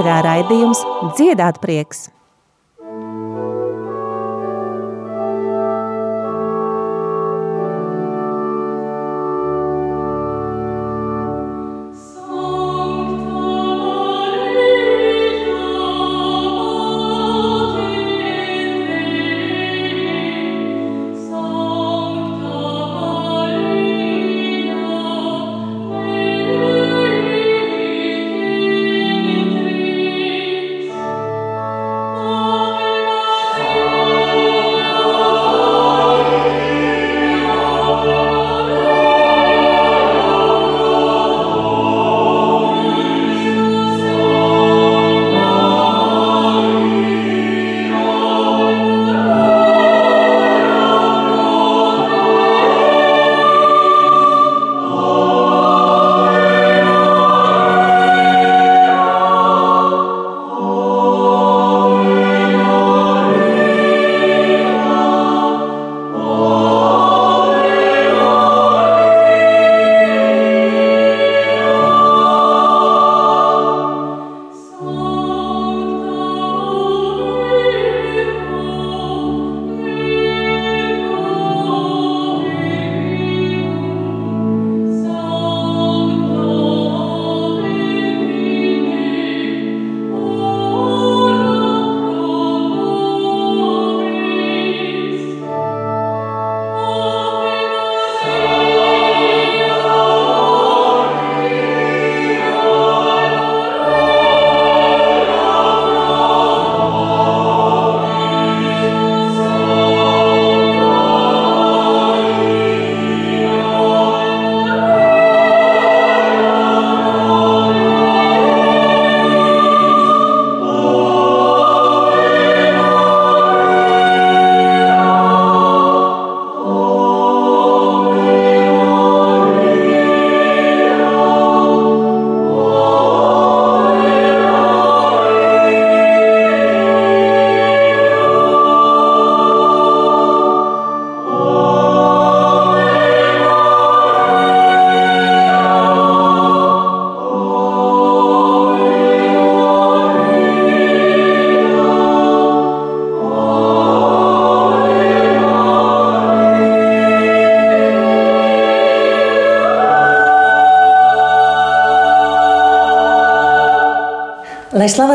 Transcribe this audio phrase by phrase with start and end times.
[0.00, 0.80] ēterā raidījums
[1.18, 2.06] Dziedāt prieks!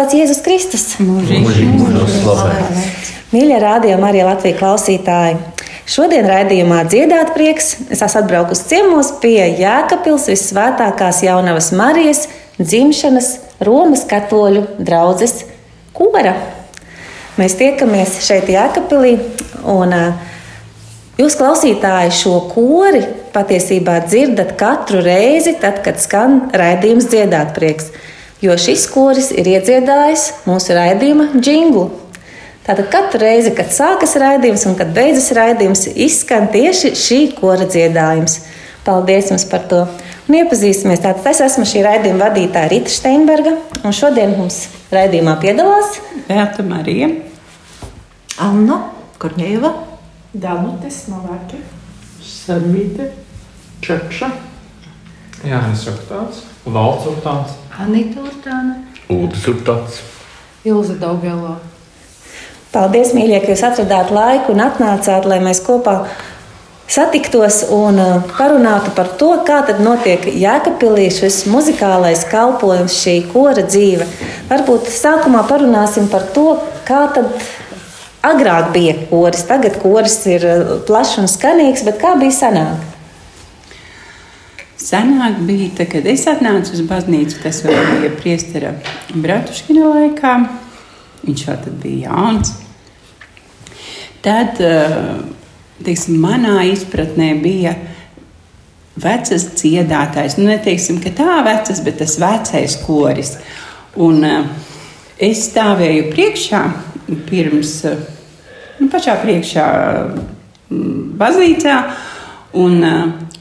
[0.05, 0.83] Slavēts Jēzus Kristus!
[3.33, 5.37] Mīļie rādījumi, arī Latvijas klausītāji!
[5.89, 7.75] Šodien raidījumā dziedāt prieks.
[7.93, 12.25] Es esmu atbraukusi ciemos pie Jēkabils visvētākās jaunavas Marijas
[12.57, 13.31] dzimšanas
[13.65, 15.43] Romas katoļu draudzes
[15.93, 16.33] kora.
[17.37, 19.17] Mēs tiekamies šeit Jēkabīlī,
[19.69, 19.93] un
[21.19, 23.03] jūs klausītāji šo kori
[23.35, 27.91] patiesībā dzirdat katru reizi, tad, kad skan raidījums dziedāt prieks
[28.43, 31.89] jo šis koris ir iedziedājis mūsu raidījuma jinglu.
[32.65, 38.39] Tātad katru reizi, kad sākas raidījums un kad beidzas raidījums, izskan tieši šī kora dziedājums.
[38.85, 39.83] Paldies jums par to!
[40.25, 41.03] Un iepazīsimies.
[41.03, 43.53] Tātad es esmu šī raidījuma vadītāja Rita Steinberga,
[43.85, 44.63] un šodien mums
[44.93, 47.11] raidījumā piedalās Beata Marija,
[48.41, 48.79] Anna
[49.21, 49.69] Korņēva,
[50.33, 51.61] Danutes Novaki,
[52.25, 53.11] Sarmīte,
[53.85, 54.31] Čakša,
[55.45, 58.77] Jānis Urtāns, Valds Urtāns, Anita Urtāna,
[59.11, 59.97] Ulris Urtāns.
[60.63, 61.57] Ilza Daugelo.
[62.71, 65.97] Paldies, mīļie, ka jūs atradāt laiku un atnācāt, lai mēs kopā
[66.87, 73.67] satiktos un uh, parunātu par to, kā tad notiek Jēkabpilī šis muzikālais kalpojums, šī kora
[73.67, 74.07] dzīve.
[74.47, 76.47] Varbūt sākumā parunāsim par to,
[76.87, 77.31] kā tad
[78.23, 79.43] agrāk bija koris.
[79.51, 82.94] Tagad koris ir uh, plašs un skanīgs, bet kā bija senāk?
[84.85, 88.75] Senāk bija, tā, kad es atnācu uz baznīcu, tas vēl bija priestera
[89.15, 90.35] Bratuškina laikā.
[91.25, 92.51] Viņš jau tad bija jauns.
[94.25, 94.61] Tad,
[95.85, 97.73] teiksim, manā izpratnē bija
[99.01, 100.37] vecas dziedātājs.
[100.37, 103.35] Nu, neteiksim, ka tā vecas, bet tas vecais koris.
[103.97, 104.21] Un
[105.17, 106.61] es stāvēju priekšā
[107.25, 107.79] pirms,
[108.77, 109.69] nu, pašā priekšā
[110.69, 111.79] baznīcā.
[112.55, 112.81] Un,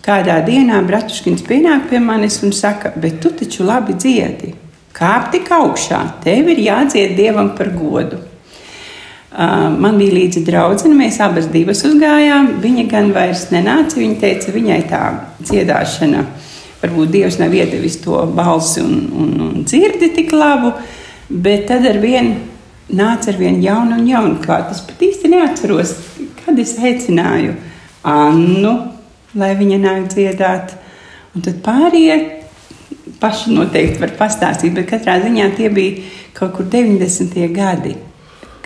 [0.04, 4.54] kādā dienā Bratuškins pienāk pie manis un saka, bet tu taču labi dziedi.
[4.94, 8.20] Kāp tik augšā, tev ir jādzied dievam par godu.
[9.34, 12.52] Uh, man bija līdzi draudzene, mēs abas divas uzgājām.
[12.62, 13.98] Viņa gan vairs nenāca.
[13.98, 15.00] Viņa teica, viņai tā
[15.40, 16.20] dziedāšana,
[16.82, 20.70] varbūt Dievs nav iedevis to balsi un, un, un dzirdi tik labu,
[21.28, 22.36] Bet tad ar vienu
[22.92, 24.72] nāca ar vienu jaunu un jaunu klāt.
[24.74, 25.94] Es pat īsti neatceros,
[26.42, 27.54] kad es aicināju
[28.04, 28.74] Annu,
[29.38, 30.74] lai viņa nāk dziedāt.
[31.34, 32.18] Un tad pārējie
[33.20, 36.04] paši noteikti var pastāstīt, bet katrā ziņā tie bija
[36.36, 37.40] kaut kur 90.
[37.54, 37.96] gadi,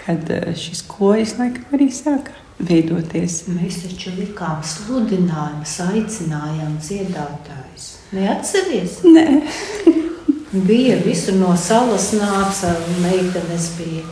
[0.03, 3.45] kad eh, šis kojas laikam arī sāka veidoties.
[3.53, 7.93] Mēs taču likām sludinājumus, aicinājām dziedātājus.
[8.17, 9.01] Neatceries?
[9.05, 9.27] Nē,
[10.53, 12.71] Bija visur no salas nāca,
[13.03, 14.05] meitenes bija.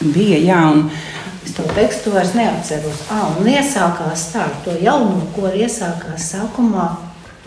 [0.00, 0.88] bija jā, un
[1.56, 3.04] to tekstu vairs neatceros.
[3.10, 6.88] Ah, un iesākās tā, to jauno, ko iesākās sākumā.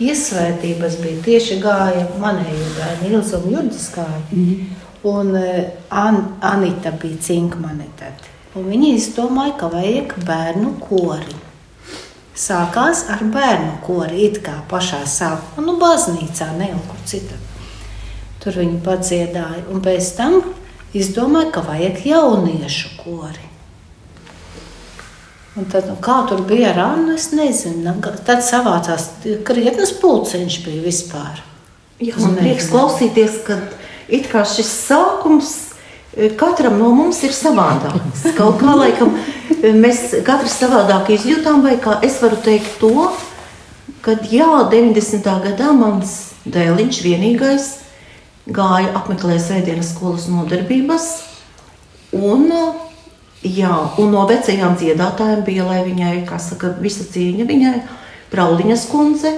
[0.02, 4.20] Iesvētības bija tieši gāja manējo bērnu Ilza un Jurģiskāja.
[4.32, 4.82] Mm -hmm.
[5.04, 8.12] Un eh, An Anita bija cinkmane tad.
[8.54, 11.36] Un viņi izdomāja, ka vajag bērnu kori.
[12.34, 17.38] Sākās ar bērnu kori, it kā pašā sākumā, nu, baznīcā, ne jau kur citur.
[18.42, 20.40] Tur viņi padziedāja, un pēc tam
[20.94, 23.43] izdomāja, ka vajag jauniešu kori.
[25.54, 27.94] Un tad, nu, kā tur bija ar Annu, es nezinu.
[28.26, 29.10] Tad savācās
[29.46, 31.42] krietnes pulciņš bija vispār.
[32.02, 33.60] Jā, man prieks klausīties, ka
[34.10, 35.52] it kā šis sākums
[36.16, 38.26] e, katram no mums ir savādāks.
[38.38, 39.14] Kaut kā laikam
[39.78, 43.06] mēs katrs savādāk izjūtām, vai kā es varu teikt to,
[44.02, 45.30] ka jā, 90.
[45.46, 46.16] gadā mans
[46.50, 47.70] dēliņš vienīgais
[48.44, 51.06] gāja apmeklēt svētdienas skolas nodarbības
[52.12, 52.50] un
[53.44, 57.74] Jā, un no vecajām dziedātājiem bija, lai viņai, kā saka, visa cieņa viņai,
[58.32, 59.34] Prauliņas kundze.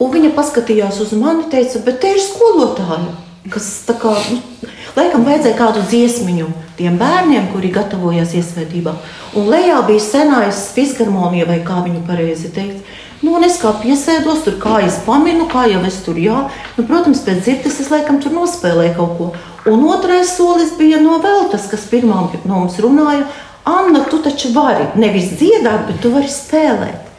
[0.00, 3.12] Un viņa paskatījās uz mani un teica, bet te ir skolotāja,
[3.52, 8.96] kas tā kā, nu, laikam vajadzēja kādu dziesmiņu tiem bērniem, kuri gatavojās iesvētībā.
[9.36, 12.80] Un lejā bija senais fisgarmonija, vai kā viņu pareizi teikt.
[13.20, 16.46] Nu, un es kā piesēdos tur, kā es paminu, kā jau es tur jā.
[16.78, 19.26] Nu, protams, pēc dzirdes es laikam tur nospēlēju kaut ko.
[19.68, 23.26] Un otrais solis bija no Veltes, kas pirmā no mums runāja.
[23.68, 27.10] Anna, tu taču vari nevis dziedāt, bet tu vari spēlēt.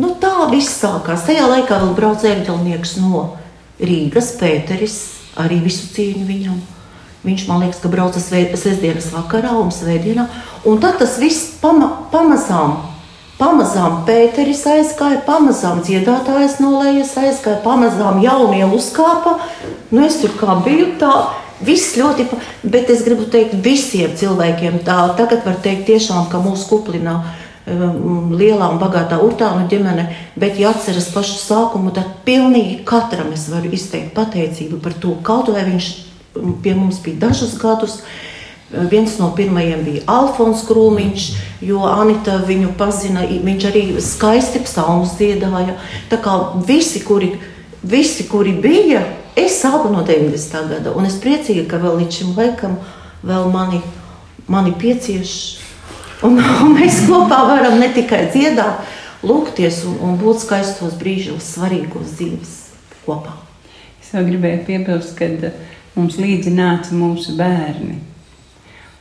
[0.00, 1.26] Nu, tā viss sākās.
[1.28, 3.26] Tajā laikā vēl brauca ērģelnieks no
[3.76, 4.96] Rīgas, Pēteris,
[5.40, 6.58] arī visu cieņu viņam.
[7.26, 10.28] Viņš man liekas, ka brauca svētdienas vakarā un svētdienā.
[10.64, 12.78] Un tad tas viss pama, pamazām,
[13.38, 19.38] pamazām Pēteris aizgāja, pamazām dziedātājs no lejas aizgāja, pamazām jaunie uzkāpa.
[19.90, 21.16] Nu, es tur kā biju tā
[21.56, 22.26] Viss ļoti,
[22.68, 28.34] bet es gribu teikt visiem cilvēkiem tā, tagad var teikt tiešām, ka mūsu kuplinā um,
[28.36, 30.04] lielā un bagātā urtānu ģimene,
[30.36, 35.48] bet ja atceras pašu sākumu, tad pilnīgi katram es varu izteikt pateicību par to, kaut
[35.54, 35.88] vai viņš
[36.42, 38.02] um, pie mums bija dažus gadus,
[38.70, 41.26] Viens no pirmajiem bija Alfons Krūmiņš,
[41.62, 45.76] jo Anita viņu pazina, viņš arī skaisti psalmus dziedāja.
[46.10, 46.34] Tā kā
[46.66, 47.36] visi, kuri,
[47.86, 49.04] visi, kuri bija,
[49.36, 50.68] Es sāku no 90.
[50.70, 52.78] gada, un es priecīgi, ka vēl līdz šim laikam
[53.20, 53.82] vēl mani,
[54.48, 55.32] mani piecieš.
[56.24, 58.86] Un, un mēs kopā varam ne tikai dziedāt,
[59.20, 62.54] lūgties un, un būt skaistos brīžos, svarīgos dzīves
[63.04, 63.36] kopā.
[64.00, 65.60] Es vēl gribēju piebilst, ka uh,
[65.98, 68.00] mums līdzi nāca mūsu bērni.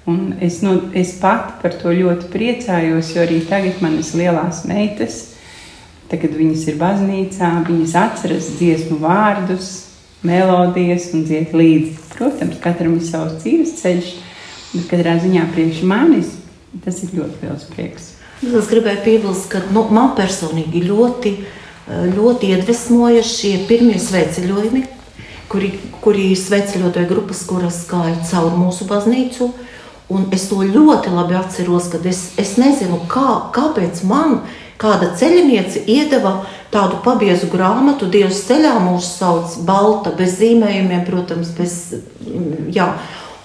[0.06, 5.16] Un es, no, es pati par to ļoti priecājos, jo arī tagad manas lielās meitas,
[6.12, 9.72] tagad viņas ir baznīcā, viņas atceras dziesmu vārdus,
[10.26, 11.98] melodijas un dzied līdzi.
[12.16, 14.12] Protams, katram ir savs dzīves ceļš,
[14.76, 16.36] bet katrā ziņā priekš manis
[16.84, 18.10] tas ir ļoti liels prieks.
[18.46, 21.32] Es gribēju piebilst, ka nu, man personīgi ļoti,
[22.14, 24.84] ļoti iedvesmoja šie pirmie sveceļojumi,
[25.52, 25.72] kuri,
[26.04, 29.50] kuri sveceļotāju grupas, kuras gāja cauri mūsu baznīcu.
[30.14, 34.44] Un es to ļoti labi atceros, kad es, es nezinu, kā, kāpēc man
[34.82, 36.44] kāda ceļiniece iedeva
[36.74, 41.80] tādu pabiezu grāmatu, Dievs ceļā mūs sauc balta, bez zīmējumiem, protams, bez,
[42.22, 42.92] mm, jā.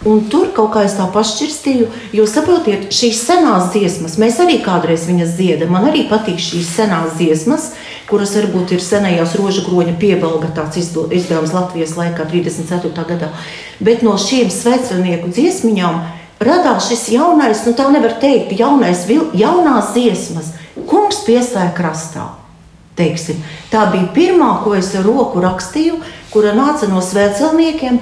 [0.08, 5.04] Un tur kaut kā es tā pašķirstīju, jo saprotiet, šīs senās dziesmas, mēs arī kādreiz
[5.08, 5.74] viņas dziedam.
[5.76, 7.74] Man arī patīk šīs senās dziesmas,
[8.08, 13.04] kuras varbūt ir senajās rožu groņa piebalga tāds izdevums Latvijas laikā, 34.
[13.12, 13.28] gadā.
[13.80, 16.00] Bet no šīm svecenieku dziesmiņām
[16.40, 19.06] radās šis jaunais, nu tā nevar teikt, jaunais,
[19.36, 20.54] jaunās dziesmas.
[20.88, 22.30] Kungs piestāja krastā.
[22.98, 23.38] Teiksim.
[23.72, 26.00] Tā bija pirmā, ko es ar roku rakstīju,
[26.32, 28.00] kura nāca no svētcelniekiem.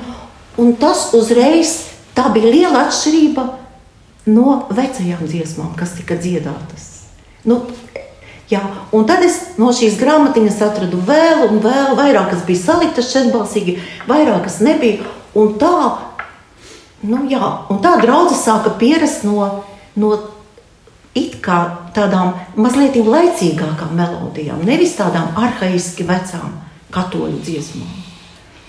[0.80, 1.76] Tas uzreiz
[2.34, 3.44] bija liela atšķirība
[4.28, 6.88] no vecajām dziesmām, kas tika dziedātas.
[7.46, 7.62] Nu,
[8.50, 8.60] jā,
[8.92, 13.78] un tad es no šīs grāmatiņas atradu vēl, un vēl, vairākas bija saliktas četrbalsīgi,
[14.10, 15.06] vairākas nebija.
[15.38, 15.76] Un tā,
[17.02, 19.64] nu, jā, un tā draudzene sāka pierast no,
[19.96, 20.16] no
[21.94, 26.52] tādām mazliet laicīgākām melodijām, nevis tādām arhaiski vecām
[26.94, 27.88] katoļu dziesmām.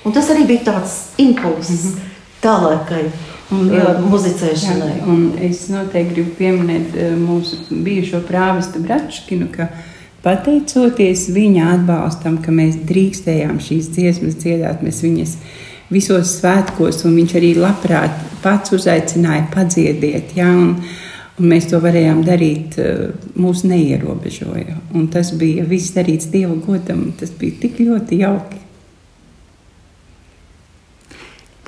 [0.05, 1.99] Un tas arī bija tāds impulss, mm -hmm.
[2.41, 3.11] tālākai
[3.49, 4.91] Un, jā, muzicēšanai.
[4.99, 9.71] Jā, un es noteikti gribu pieminēt eh, mūsu bijušo prāvestu Bratškinu, ka
[10.21, 15.33] pateicoties viņa atbalstam, ka mēs drīkstējām šīs dziesmas dziedāt, mēs viņas
[15.93, 20.75] visos svētkos, un viņš arī labprāt pats uzaicināja padziediet, jā, un,
[21.39, 24.77] un mēs to varējām darīt, eh, mūs neierobežoja.
[24.93, 28.63] Un tas bija viss darīts Dieva godam, tas bija tik ļoti jauki.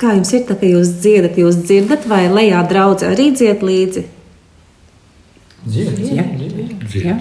[0.01, 4.07] Kā jums ir tā, ka jūs dziedat, jūs dzirdat, vai lejā draudzē arī dzied līdzi?
[5.61, 6.25] Dzied, Jā.
[6.89, 7.05] dzied.
[7.05, 7.19] Jā.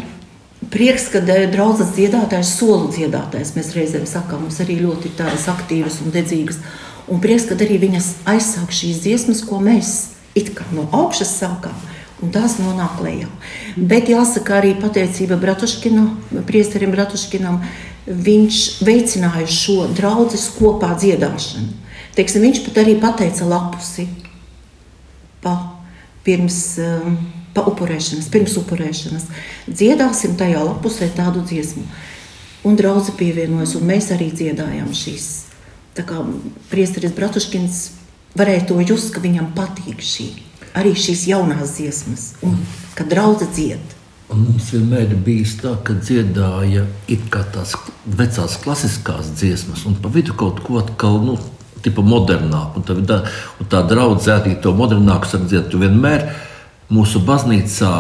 [0.72, 6.14] Prieks, ka draudzes dziedātājs, solu dziedātājs, mēs reizēm sakām, mums arī ļoti tādas aktīvas un
[6.14, 6.60] dedzīgas.
[7.10, 11.74] Un prieks, ka arī viņas aizsāk šīs dziesmas, ko mēs it kā no augšas sākām.
[12.20, 13.28] Un tās nonāk lejā.
[13.76, 16.12] Bet jāsaka arī pateicība Bratuškinam,
[16.46, 17.62] priesterim Bratuškinam.
[18.04, 21.72] Viņš veicināja šo draugu kopā dziedāšanu.
[22.16, 24.06] Teiksim, viņš pat arī pateica lapusi
[25.40, 25.54] pa,
[26.26, 27.16] pirms um,
[27.56, 29.28] pa upurēšanas, pirms upurēšanas.
[29.70, 31.86] Dziedāsim tajā lapusē tādu dziesmu.
[32.68, 35.49] Un draugi pievienojas, un mēs arī dziedājām šīs.
[36.70, 37.80] Priesteris Bratuškins
[38.38, 40.28] varēja to just, ka viņam patīk šī,
[40.78, 42.58] arī šīs jaunās dziesmas, un
[42.98, 43.96] ka draudze dzied.
[44.30, 46.84] Un mums vienmēr bijis tā, ka dziedāja
[47.54, 47.74] tās
[48.06, 51.34] vecās klasiskās dziesmas, un pa vidu kaut ko atkal, nu,
[51.82, 52.78] tipa modernāk.
[52.78, 53.18] Un tā,
[53.60, 55.74] un tā draudzē arī to modernāku saka dziedāt.
[55.74, 56.28] Jo vienmēr
[56.92, 57.92] mūsu baznīcā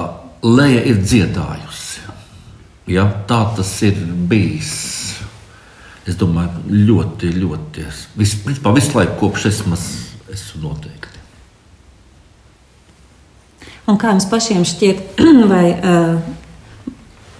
[0.46, 2.06] leja ir dziedājusi.
[2.90, 3.08] Ja?
[3.28, 3.98] Tā tas ir
[4.30, 4.99] bijis.
[6.08, 7.86] Es domāju, ļoti, ļoti.
[8.16, 9.76] Vis, principā, visu laiku kopš esmu,
[10.32, 11.18] esmu noteikti.
[13.90, 15.20] Un kā jums pašiem šķiet,
[15.52, 15.66] vai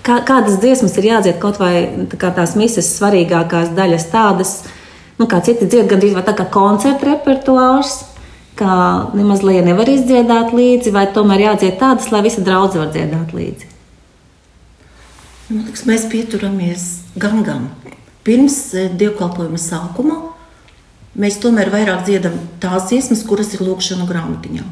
[0.07, 1.75] kā, kādas dziesmas ir jādzied kaut vai
[2.11, 4.55] tā kā tās misijas svarīgākās daļas, tādas,
[5.21, 8.01] nu, kā citi dzied, gandrīz vai tā kā koncerta repertuārs,
[8.61, 8.75] kā
[9.17, 13.71] nemaz lieja nevar izdziedāt līdzi, vai tomēr jādzied tādas, lai visa draudze var dziedāt līdzi.
[15.51, 17.71] Nu, tiks, mēs pieturamies gan gan.
[18.27, 20.19] Pirms eh, dievkalpojuma sākuma
[21.21, 24.67] mēs tomēr vairāk dziedam tās dziesmas, kuras ir lūkšana grāmatiņā.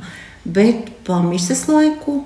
[0.48, 2.20] Bet pa misijas laiku,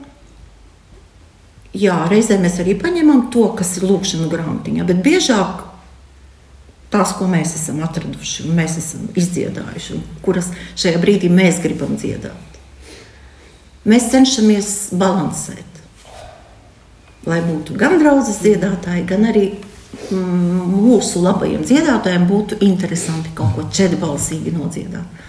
[1.75, 5.63] jā, reizē mēs arī paņemam to, kas ir lūkšana grāmatiņā, bet biežāk
[6.93, 11.97] tās, ko mēs esam atraduši un mēs esam izdziedājuši, un kuras šajā brīdī mēs gribam
[11.97, 12.59] dziedāt.
[13.89, 15.81] Mēs cenšamies balansēt,
[17.27, 19.47] lai būtu gan draudzes dziedātāji, gan arī
[20.13, 25.21] mūsu labajiem dziedātājiem būtu interesanti kaut ko četrbalsīgi nodziedāt.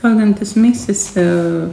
[0.00, 1.68] Kaut gan tas misijas, uh,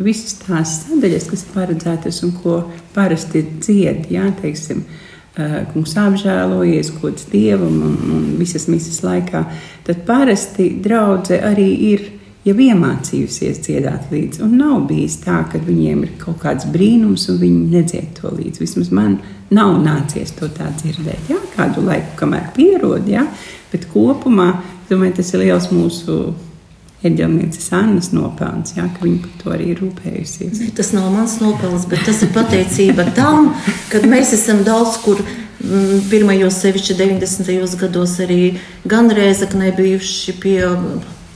[0.00, 2.62] visas tās sadaļas, kas paredzētas un ko
[2.94, 9.44] parasti dzied, jā, teiksim, uh, kungs apžēlojies, kods dievam un, un visas misijas laikā,
[9.86, 12.08] tad parasti draudze arī ir
[12.46, 14.42] jau iemācījusies dziedāt līdzi.
[14.46, 18.64] Un nav bijis tā, ka viņiem ir kaut kāds brīnums un viņi nedzied to līdzi.
[18.64, 19.18] Vismaz man
[19.52, 21.28] nav nācies to tā dzirdēt.
[21.30, 23.26] Jā, kādu laiku, kamēr pierod, jā,
[23.72, 24.54] bet kopumā,
[24.90, 26.22] domāju, tas ir liels mūsu
[27.00, 30.66] Eģelnieces Annas nopelns, jā, ka viņa par to arī rūpējusies.
[30.76, 33.54] Tas nav mans nopelns, bet tas ir pateicība tam,
[33.88, 35.22] ka mēs esam daudz kur.
[35.64, 37.78] mm, Pirmajos, sevišķi 90.
[37.80, 40.60] gados, arī gan Rēzaknē bijuši pie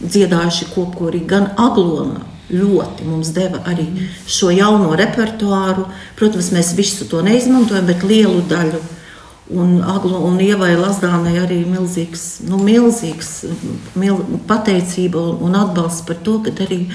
[0.05, 2.23] dziedājuši kopkorī, gan Aglonā
[2.55, 3.87] ļoti mums deva arī
[4.29, 5.87] šo jauno repertuāru.
[6.19, 8.83] Protams, mēs visu to neizmantojam, bet lielu daļu.
[9.55, 13.45] Un, Aglo, un Ievai Lazdānai arī milzīgs, nu, milzīgs
[14.01, 14.17] mil,
[14.49, 16.87] pateicība un, atbalsts par to, ka, arī,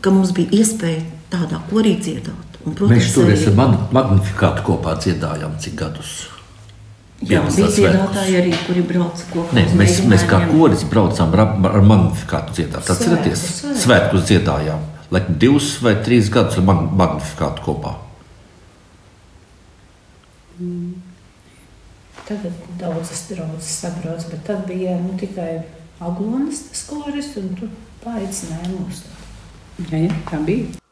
[0.00, 2.60] ka mums bija iespēja tādā korī dziedāt.
[2.64, 6.28] Un, Mēs toreiz arī- ar mag- magnifikātu kopā dziedājām cik gadus.
[7.26, 9.56] Jā, dziedātāji arī, kuri brauca kopā.
[9.56, 12.92] Nē, mēs, mēs kā koris braucām ar, ar magnifikātu dziedāt.
[12.94, 13.42] Atcerieties,
[13.82, 14.28] svētkus.
[14.28, 14.84] dziedājām.
[15.10, 17.96] Laikam divus vai trīs gadus ar mag magnifikātu kopā.
[22.28, 25.64] Tagad daudzas draudzes sabrauc, bet tad bija nu, tikai
[25.98, 27.70] aglonas koris, un tu
[28.04, 29.06] paaicināji mūs.
[29.88, 30.87] Jā, jā, tā bija.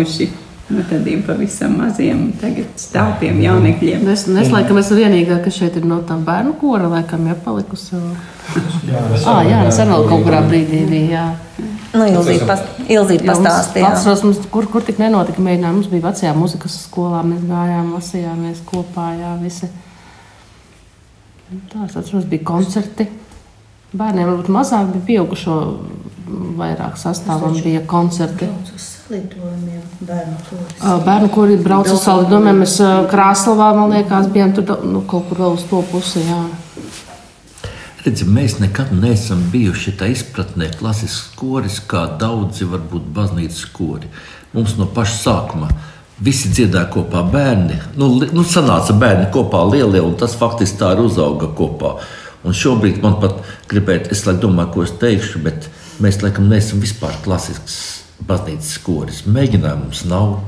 [0.00, 0.28] Ir izauguši
[0.68, 4.02] no tādiem pavisam maziem un tagad stāviem jaunekļiem.
[4.12, 7.96] Es, es laikam esmu vienīgā, kas šeit ir no tā bērnu kora, laikam, ja palikusi.
[9.24, 11.24] Ah, jā, es arī kaut kurā brīdī biju, jā.
[11.94, 13.94] Nu, Ilzīte pas, Jā, mums pastāstīja.
[13.94, 15.78] Atceros, mums, kur, kur tik nenotika mēģinājumi.
[15.78, 19.70] Mums bija vecajā muzikas skolā, mēs gājām, lasījāmies kopā, jā, visi.
[21.72, 23.08] Tā, es atceros, bija koncerti.
[23.96, 25.56] Bērniem varbūt mazāk bija pieaugušo
[26.58, 28.48] vairāk sastāvam bija koncerti.
[31.04, 35.56] Bērnu kuri brauca uz salidojumiem, mēs Krāslavā, man liekas, bijām tur nu, kaut kur vēl
[35.56, 36.40] uz to pusi, jā.
[38.04, 44.10] Redzi, mēs nekad neesam bijuši tā izpratnē, klasisks koris, kā daudzi varbūt baznīcas kori.
[44.54, 45.72] Mums no paša sākuma
[46.24, 47.78] visi dziedāja kopā bērni.
[47.98, 51.96] Nu, nu, sanāca bērni kopā lielie, un tas faktiski tā arī uzauga kopā.
[52.46, 55.68] Un šobrīd man pat gribētu, es laikam domāju, ko es teikšu, bet
[56.04, 57.78] mēs laikam neesam vispār klasisks
[58.28, 59.24] baznīcas koris.
[59.26, 60.38] Mēģinājumu mums nav.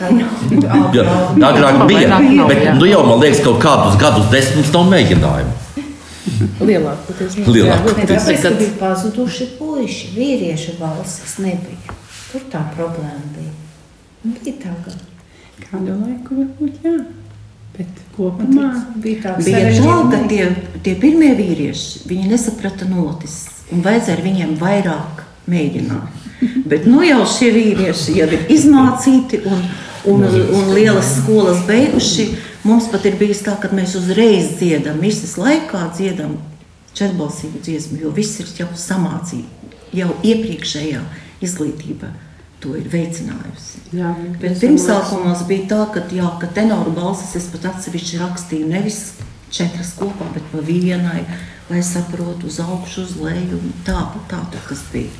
[0.00, 1.04] Jā,
[1.44, 5.58] agrāk bija, bet nu, jau man liekas, kaut kādus gadus desmit mums nav mēģinājumu.
[6.64, 7.52] Lielāk, patiesībā.
[7.52, 7.84] Lielāk.
[7.98, 11.96] Ne tāpēc, ka kad- bija pazuduši puiši, vīriešu balsis nebija.
[12.32, 13.52] Tur tā problēma bija.
[14.24, 14.92] Un Bija tā, ka
[15.70, 16.92] Kādu laiku varbūt jā,
[17.76, 18.70] bet kopumā
[19.02, 19.34] bija tā
[20.10, 20.46] ka tie,
[20.82, 23.36] tie pirmie vīrieši viņi nesaprata notis,
[23.74, 26.20] un vajadzēja ar viņiem vairāk mēģināt.
[26.70, 29.64] Bet nu jau šie vīrieši jau ir izmācīti un,
[30.08, 32.30] un, un lielas skolas beiguši.
[32.64, 36.36] Mums pat ir bijis tā, ka mēs uzreiz dziedam, misijas laikā dziedam
[36.96, 41.00] četrbalsīgu dziesmu, jo viss ir jau samācīts, jau iepriekšējā
[41.44, 42.10] izglītība
[42.60, 43.80] to ir veicinājusi.
[43.96, 49.00] Jā, Bet pirmsākumos bija tā, ka, jā, ka tenoru balsis es pat atsevišķi rakstīju nevis
[49.50, 51.24] četras kopā, bet pa vienai,
[51.70, 53.60] lai saprotu uz augšu, uz leju.
[53.86, 55.10] Tā, tā tur tas bija.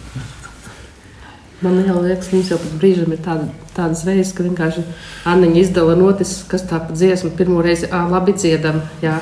[1.61, 4.81] Man liekas, mums jau pat brīžam ir tāda, tādas reizes, ka vienkārši
[5.29, 9.19] Anniņa izdala notis, kas tā pa dziesmu pirmo reizi, ā, labi dziedam, jā.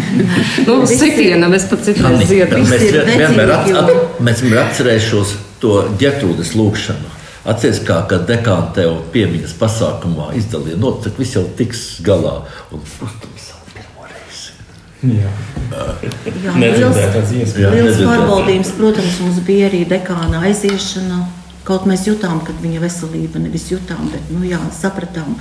[0.66, 2.66] nu, sitiena, mēs pat citādi dziedam.
[2.68, 5.32] Mēs vienmēr at, at, mēs vienmēr atcerēšos
[5.64, 7.16] to ģetrūdas lūgšanu.
[7.48, 12.42] Atcerieties, kā kad dekāna tev piemiņas pasākumā izdalīja notis, ka viss jau tiks galā.
[12.76, 14.52] Un uztums savu pirmo reizi.
[15.00, 15.30] Jā,
[16.44, 18.08] Jā, liels nedzirdēju.
[18.08, 21.22] pārbaudījums, protams, mums bija arī dekāna aiziešana.
[21.64, 25.36] Kaut mēs jutām, ka viņa veselība nevis jutām, bet nu, jā, sapratām,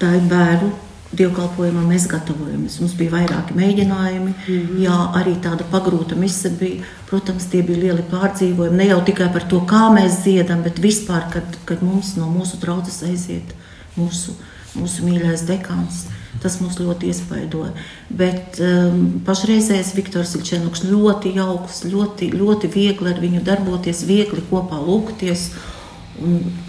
[0.00, 0.70] tā ir bērnu
[1.16, 2.78] dievkalpojumā mēs gatavojamies.
[2.80, 4.80] Mums bija vairāki mēģinājumi, mm -hmm.
[4.84, 6.84] jā, arī tāda pagrūta mise bija.
[7.10, 8.76] Protams, tie bija lieli pārdzīvojumi.
[8.76, 12.60] Ne jau tikai par to, kā mēs dziedam, bet vispār, kad, kad mums no mūsu
[12.60, 13.54] draudzes aiziet
[13.96, 14.32] mūsu,
[14.74, 16.06] mūsu mīļais dekāns.
[16.40, 17.74] Tas mums ļoti iespaidoja.
[18.08, 24.80] Bet um, pašreizējais Viktors Ilčēnoks ļoti jauks, ļoti, ļoti viegli ar viņu darboties, viegli kopā
[24.80, 25.50] lūgties.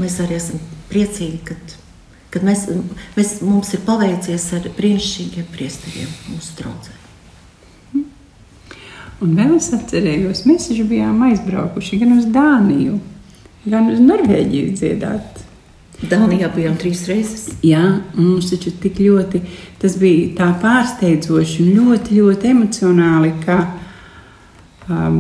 [0.02, 0.60] Mēs arī esam
[0.91, 1.56] priecīgi, ka
[2.34, 2.65] kad mēs,
[3.13, 6.99] mēs, mums ir paveicies ar brīnišķīgiem priesteriem mūsu draudzē.
[9.23, 12.97] Un vēl es atcerējos, mēs bijām aizbraukuši gan uz Dāniju,
[13.69, 15.33] gan uz Norvēģiju dziedāt.
[16.01, 17.53] Dānijā bijām trīs reizes.
[17.63, 17.84] Jā,
[18.17, 19.39] mums taču tik ļoti
[19.84, 23.58] tas bija tā pārsteidzoši un ļoti, ļoti emocionāli, ka
[24.88, 25.17] um,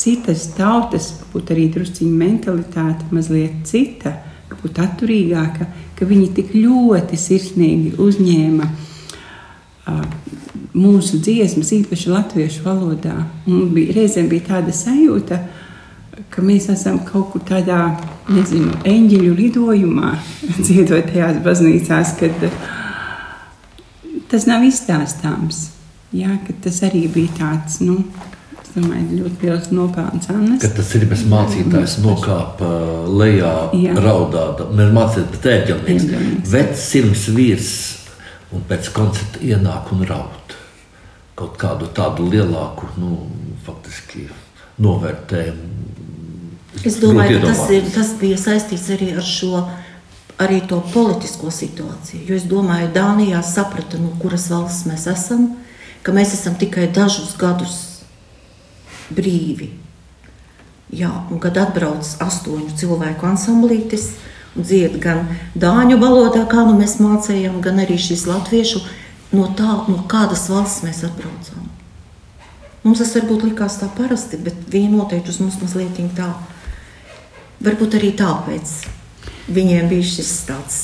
[0.00, 4.14] citas tautas, būtu arī drusciņa mentalitāte, mazliet cita,
[4.62, 10.06] būtu atturīgāka, ka viņi tik ļoti sirsnīgi uzņēma uh,
[10.72, 13.18] mūsu dziesmas, īpaši latviešu valodā.
[13.48, 15.40] Un bija, reizēm bija tāda sajūta,
[16.30, 17.80] ka mēs esam kaut kur tādā,
[18.30, 20.12] nezinu, eņģeļu lidojumā,
[20.64, 22.58] dziedot tajās baznīcās, kad uh,
[24.32, 25.68] tas nav izstāstāms.
[26.12, 28.02] Jā, tas arī bija tāds, nu,
[28.74, 30.28] domāju, ļoti liels nopelns.
[30.60, 32.68] Kad tas ir bez mācītājs, nokāpa
[33.08, 33.96] lejā, Jā.
[33.96, 34.60] raudāt.
[34.76, 36.52] Mēs mācījāmies, bet ērģelnieks, Ērģelnieks.
[36.52, 37.72] vecs sirds vīrs,
[38.52, 40.56] un pēc koncerta ienāk un raud.
[41.36, 43.14] Kaut kādu tādu lielāku, nu,
[43.64, 44.26] faktiski
[44.84, 45.81] novērtējumu.
[46.80, 49.60] Es domāju, ka tas, ir, tas bija saistīts arī ar šo
[50.40, 52.24] arī to politisko situāciju.
[52.26, 55.50] Jo es domāju, ka Dānijā saprata, no kuras valsts mēs esam,
[56.02, 57.76] ka mēs esam tikai dažus gadus
[59.12, 59.70] brīvi.
[60.92, 64.10] Jā, un kad atbrauc astoņu cilvēku ansamblītis
[64.56, 68.82] un dzied gan dāņu valodā, kā nu mēs mācījām, gan arī šīs latviešu,
[69.32, 71.70] no, tā, no kādas valsts mēs atbraucām.
[72.82, 76.32] Mums tas varbūt likās tā parasti, bet viņi noteikti uz mums mazliet tā.
[77.62, 78.70] Varbūt arī tāpēc
[79.52, 80.78] viņiem bija šis tāds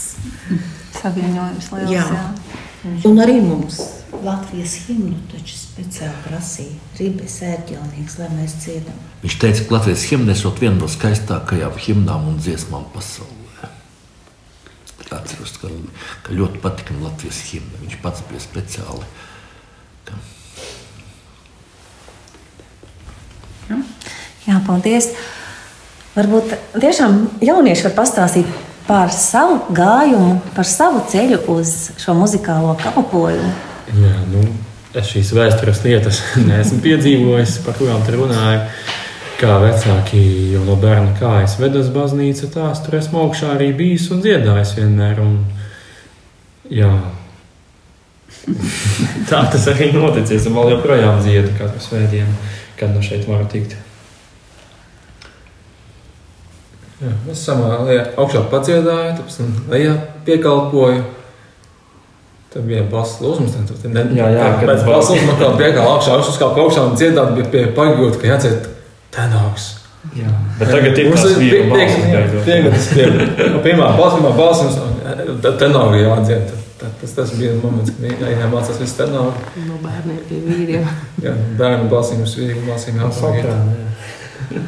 [0.98, 1.92] Savienojums liels.
[1.92, 2.04] Jā.
[2.14, 2.92] Jā.
[3.08, 3.80] Un arī mums.
[4.24, 8.96] Latvijas himnu taču speciāli prasīja Rībes ērģelnieks, lai mēs dziedam.
[9.22, 13.70] Viņš teica, ka Latvijas himna esot viena no skaistākajām himnām un dziesmām pasaulē.
[15.08, 15.70] Atceros, ka,
[16.26, 17.82] ka ļoti patika man Latvijas himna.
[17.84, 19.06] Viņš pats bija speciāli.
[20.08, 20.18] Ka...
[24.48, 25.12] Jā, paldies.
[26.18, 26.50] Varbūt
[26.82, 28.48] tiešām jaunieši var pastāstīt
[28.88, 33.52] par savu gājumu, par savu ceļu uz šo muzikālo kalpošanu.
[34.00, 34.42] Jā, nu,
[34.98, 38.64] es šīs vēstures lietas neesmu piedzīvojis, par kurām te runāju.
[39.38, 40.24] Kā vecāki
[40.56, 44.74] jau no bērna kājas ved uz baznīcu, tā tur esmu augšā arī bijis un dziedājis
[44.80, 45.20] vienmēr.
[45.22, 45.36] Un,
[46.66, 46.90] jā,
[49.30, 50.50] tā tas arī noticis.
[50.50, 52.34] Un vēl joprojām dziedu katru svētdienu,
[52.80, 53.78] kad no šeit varu tikt.
[56.98, 59.92] Jā, es samā lejā augšā padziedāju, tad lejā
[60.26, 61.04] piekalpoju.
[62.52, 65.90] Tad bija balss lūzums, tad tur ne, Jā, jā, kad pēc balss lūzuma kā piekāla
[65.98, 68.66] augšā, uzkāpa augšā un dziedāt bija pie pagūt, ka jāciet
[69.14, 69.74] tenāks.
[70.16, 70.30] Jā.
[70.58, 72.88] Bet tagad ir tas vīru balss
[73.62, 76.48] pirmā balss, pirmā balss, un tad tenāga jādzied.
[76.48, 76.64] Tad-
[77.00, 79.32] Tas, tas bija moments, kad jā, jāmācās viss tenāga.
[79.66, 80.84] No bērniem pie vīriem.
[81.24, 84.62] Jā, bērnu balsīm, svīgu balsīm jāpagaid.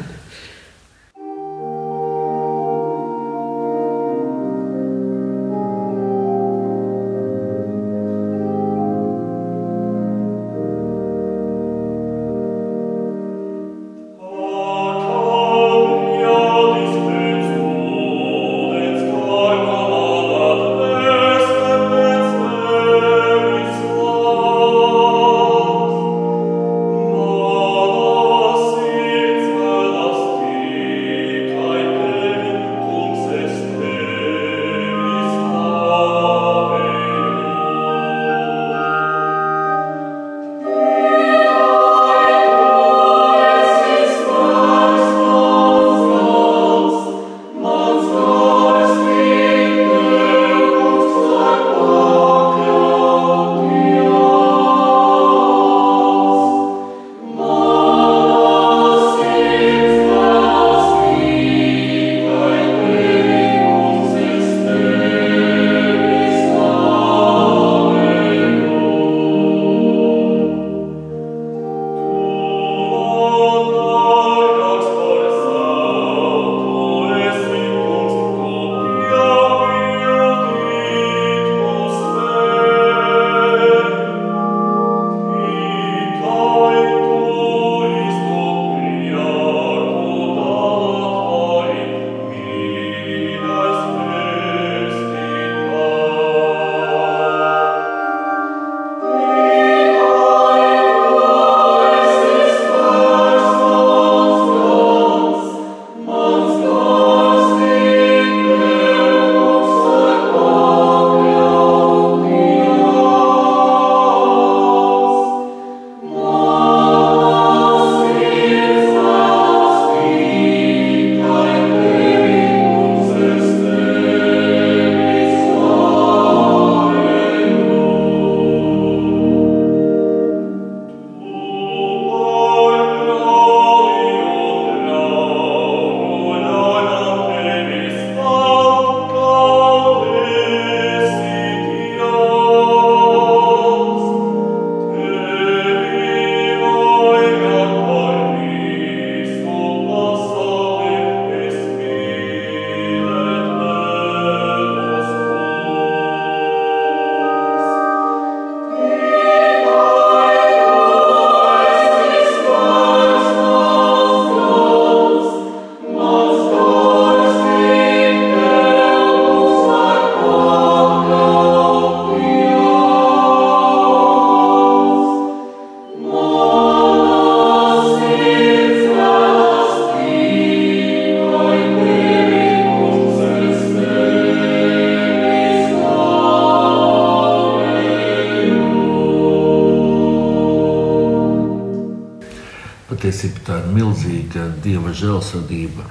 [195.01, 195.85] Žēlsirdība,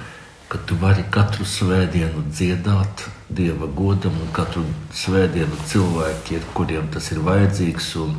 [0.51, 7.21] ka tu vari katru svētdienu dziedāt dieva godam, un katru svētdienu cilvēkiem, kuriem tas ir
[7.23, 7.91] vajadzīgs.
[8.03, 8.15] Un,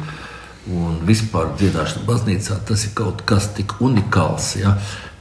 [0.72, 4.54] un vispār dziedāšana baznīcā tas ir kaut kas tik unikāls.
[4.60, 4.76] Ja?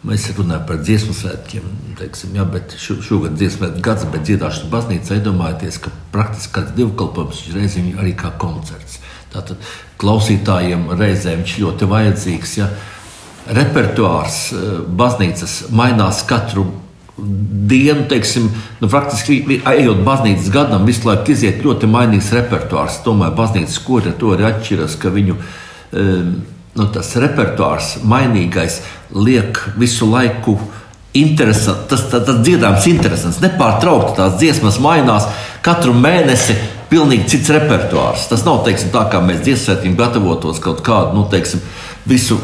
[0.07, 1.65] Mēs runājam par dziesmu svētkiem,
[1.99, 6.73] teiksim, jā, bet šo, šogad dziesmu svētku gads, bet dziedāšana baznīcā iedomājieties, ka praktiski kāds
[6.79, 8.97] divkalpojums reizēm arī kā koncerts.
[9.31, 9.62] Tātad
[10.01, 12.55] klausītājiem reizēm viņš ļoti vajadzīgs.
[12.57, 12.71] Ja?
[13.51, 16.67] Repertuārs eh, baznīcas mainās katru
[17.71, 18.47] dienu, teiksim,
[18.79, 23.01] nu, praktiski ejot baznīcas gadam, visu laiku iziet ļoti mainīgs repertuārs.
[23.05, 26.31] Tomēr baznīcas ar to arī atšķiras, ka viņu um,
[26.79, 28.81] nu, tas repertuārs, mainīgais,
[29.13, 30.59] liek visu laiku.
[31.13, 33.41] Interesant, tas tas, tas dziedājums ir interesants.
[33.43, 35.25] Nepārtraukti tās dziesmas mainās.
[35.61, 36.55] Katru mēnesi
[36.87, 38.29] pilnīgi cits repertuārs.
[38.31, 41.59] Tas nav teiksim, tā, kā mēs dziesmēm gatavotos kaut kādu, nu, teiksim,
[42.07, 42.39] visu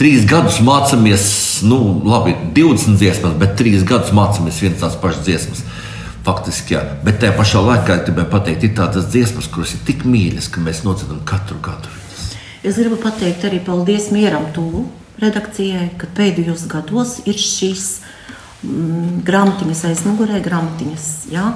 [0.00, 1.24] trīs gadus mācāmies,
[1.68, 5.64] nu, labi, 20 dziesmas, bet trīs gadus mācāmies vienas tās pašas dziesmas.
[6.24, 6.82] Faktiski, jā.
[7.04, 10.60] Bet tajā pašā laikā, ja gribēju pateikt, ir tādas dziesmas, kuras ir tik mīļas, ka
[10.64, 11.92] mēs nodzenam katru gadu.
[12.60, 14.84] Es gribu pateikt arī paldies Mieram Tūlu
[15.20, 17.86] redakcijai, ka pēdējos gados ir šīs
[18.64, 21.46] mm, grāmatiņas aizmugurē, grāmatiņas, jā,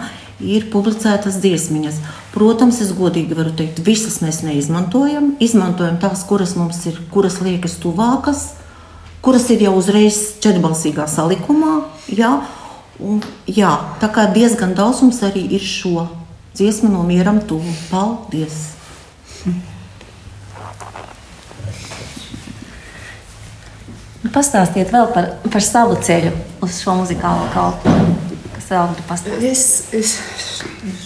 [0.43, 2.01] ir publicētas dziesmiņas.
[2.35, 5.35] Protams, es godīgi varu teikt, visas mēs neizmantojam.
[5.45, 8.49] Izmantojam tās, kuras mums ir, kuras liekas tuvākas,
[9.25, 12.33] kuras ir jau uzreiz četrbalsīgā salikumā, jā,
[13.01, 16.09] un, jā, tā kā diezgan daudz mums arī ir šo
[16.55, 17.77] dziesmu no Mieram Tūlu.
[17.91, 18.75] Paldies!
[24.25, 26.33] Nu, pastāstiet vēl par, par savu ceļu
[26.65, 28.24] uz šo muzikālo kalpu.
[28.55, 29.47] Kas vēl ir pastāstīt?
[29.51, 29.65] Es,
[29.97, 30.15] es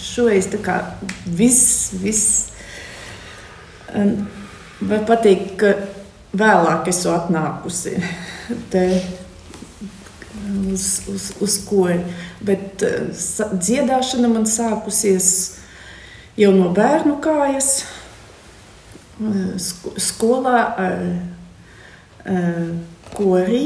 [0.03, 0.79] šoreiz tā kā
[1.25, 2.49] viss, viss.
[3.89, 5.73] Var pateikt, ka
[6.37, 7.95] vēlāk esmu atnākusi
[8.69, 8.83] te
[10.69, 11.99] uz, uz, uz kori.
[12.45, 13.09] Bet uh,
[13.53, 15.31] dziedāšana man sākusies
[16.39, 17.83] jau no bērnu kājas,
[19.19, 19.57] uh,
[19.99, 21.05] skolā ar
[22.29, 22.65] uh,
[23.17, 23.63] korī,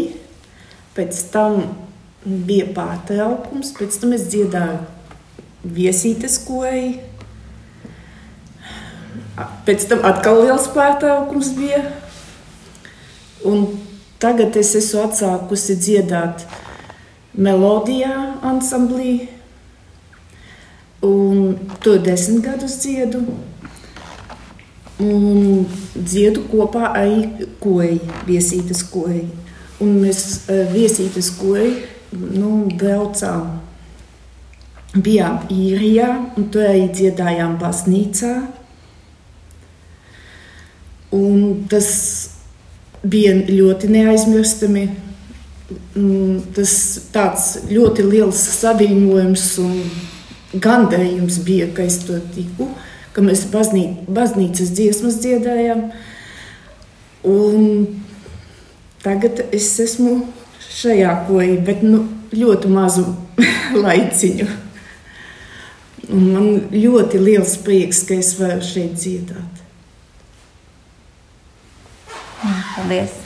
[0.95, 1.61] pēc tam
[2.25, 4.83] bija pārtraukums, pēc tam es dziedāju
[5.63, 6.99] viesītes korī.
[9.67, 11.83] Pēc tam atkal liels pārtraukums bija.
[13.47, 13.65] Un
[14.23, 16.45] tagad es esmu atsākusi dziedāt
[17.35, 18.13] melodijā,
[18.45, 19.15] ansamblī.
[21.03, 23.25] Un to desmit gadus dziedu.
[25.03, 25.65] Un
[25.97, 27.09] dziedu kopā ar
[27.59, 27.97] koju,
[28.29, 29.25] viesītes koju.
[29.83, 33.59] Un mēs eh, viesītes koju nu, braucām.
[34.93, 38.33] Bijām īrijā, un tur arī dziedājām baznīcā.
[41.13, 41.89] Un tas
[43.01, 44.85] bija ļoti neaizmirstami.
[46.53, 46.73] Tas
[47.13, 49.77] tāds ļoti liels saviņojums un
[50.53, 52.69] gandarījums bija, ka es to tiku.
[53.13, 55.87] Ka mēs baznī, baznīcas dziesmas dziedājām.
[57.23, 57.67] Un
[59.03, 60.21] tagad es esmu
[60.73, 63.05] šajā kojā, bet nu, ļoti mazu
[63.85, 64.47] laiciņu.
[66.13, 69.61] Un man ļoti liels prieks, ka es varu šeit dziedāt.
[72.43, 73.21] Paldies!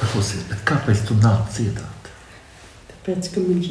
[0.00, 2.10] Klausies, kāpēc tu nāc dziedāt?
[2.90, 3.62] Tāpēc, ka man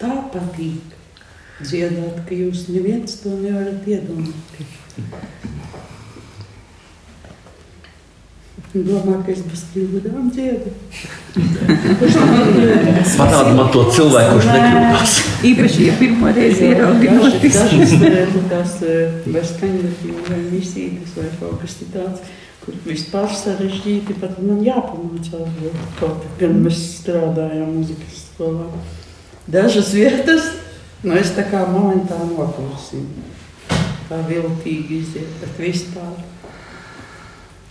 [0.00, 0.94] tā patīk
[1.60, 4.74] dziedāt, ka jūs neviens to nevarat iedomāties.
[8.74, 10.72] Domā, ka es bez kļūdām dziedu.
[13.14, 15.12] Parādi man to cilvēku, kurš nekļūdās.
[15.50, 17.94] Īpaši, ja pirmo reizi ierauginot Dažas
[18.50, 18.74] tās
[19.28, 22.34] vai skaņdarbības vai misītes vai kaut kas tāds,
[22.64, 25.54] kur vispār sarežģīti, pat man jāpamācās
[26.00, 28.66] kaut kā, gan mēs strādājām muzikas skolā
[29.46, 30.50] dažas vietas,
[31.04, 33.30] nu es tā kā momentā noklusinu.
[34.08, 36.16] Tā viltīgi iziet, bet vispār.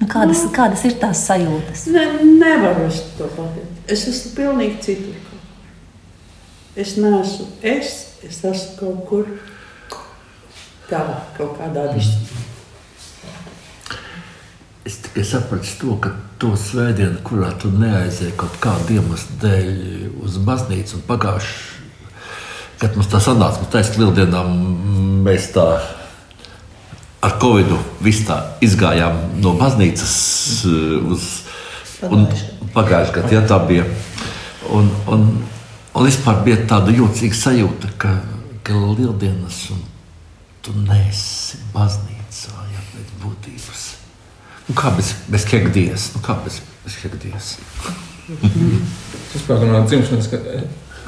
[0.04, 1.86] Nu, kādas, nu, kādas ir tās sajūtas?
[1.94, 2.02] Ne,
[2.42, 3.78] nevaru es to pateikt.
[3.88, 5.38] Es esmu pilnīgi citur.
[6.76, 7.94] Es neesmu es,
[8.26, 9.30] es esmu kaut kur
[10.89, 11.06] tā,
[11.38, 12.42] kaut kādā visumā.
[14.84, 16.12] Es tikai sapratu to, ka
[16.42, 19.74] to svētdienu, kurā tu neaizēji kaut kādu iemeslu dēļ
[20.26, 21.54] uz baznīcu, un pagājuši,
[22.84, 24.44] kad mums tā sanāca, mums taisnība lieldienā
[25.24, 25.70] mēs tā
[27.24, 27.38] ar
[28.28, 30.14] tā izgājām no baznīcas
[30.68, 31.30] uh, uz
[32.74, 33.86] pagājušajā gadā, ja tā bija.
[34.74, 35.26] Un, un,
[35.94, 38.14] un vispār bija tāda jocīga sajūta, ka,
[38.68, 39.82] ka lieldienas un
[40.64, 43.88] tu nesi baznīcā, ja pēc būtības.
[44.68, 46.12] Nu, kā bez, bez hekdijas?
[46.16, 47.56] Nu, kā bez, bez hekdijas?
[48.32, 50.40] Es saprotu, no dzimšanas, ka,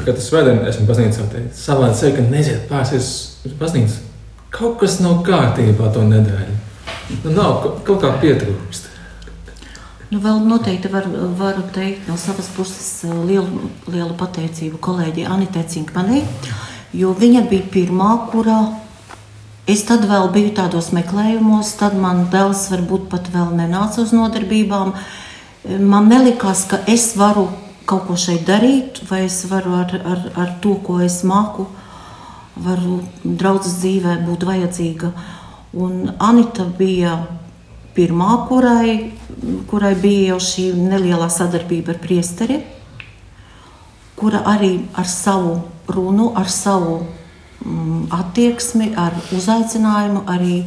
[0.01, 3.13] kad es svētdien esmu baznīcā, savādi sevi, ka neziet pārsies
[3.47, 4.14] uz baznīcu.
[4.55, 6.53] Kaut kas nav kārtībā to nedēļu.
[7.25, 8.91] Nu, nav, kaut kā pietrūkst.
[10.13, 15.65] Nu, vēl noteikti var, varu teikt no savas puses eh, lielu, lielu pateicību kolēģei Anitē
[15.67, 16.21] Cinkmanai,
[16.95, 18.59] jo viņa bija pirmā, kurā
[19.67, 24.93] es tad vēl biju tādos meklējumos, tad man dēls varbūt pat vēl nenāca uz nodarbībām.
[25.81, 27.47] Man nelikās, ka es varu
[27.89, 31.65] kaut ko šeit darīt, vai es varu ar, ar, ar to, ko es māku,
[32.55, 35.11] varu draudzes dzīvē būt vajadzīga.
[35.75, 37.17] Un Anita bija
[37.95, 39.11] pirmā, kurai,
[39.69, 42.61] kurai bija jau šī nelielā sadarbība ar priesteri,
[44.15, 45.57] kura arī ar savu
[45.91, 47.01] runu, ar savu
[47.65, 50.63] mm, attieksmi, ar uzaicinājumu arī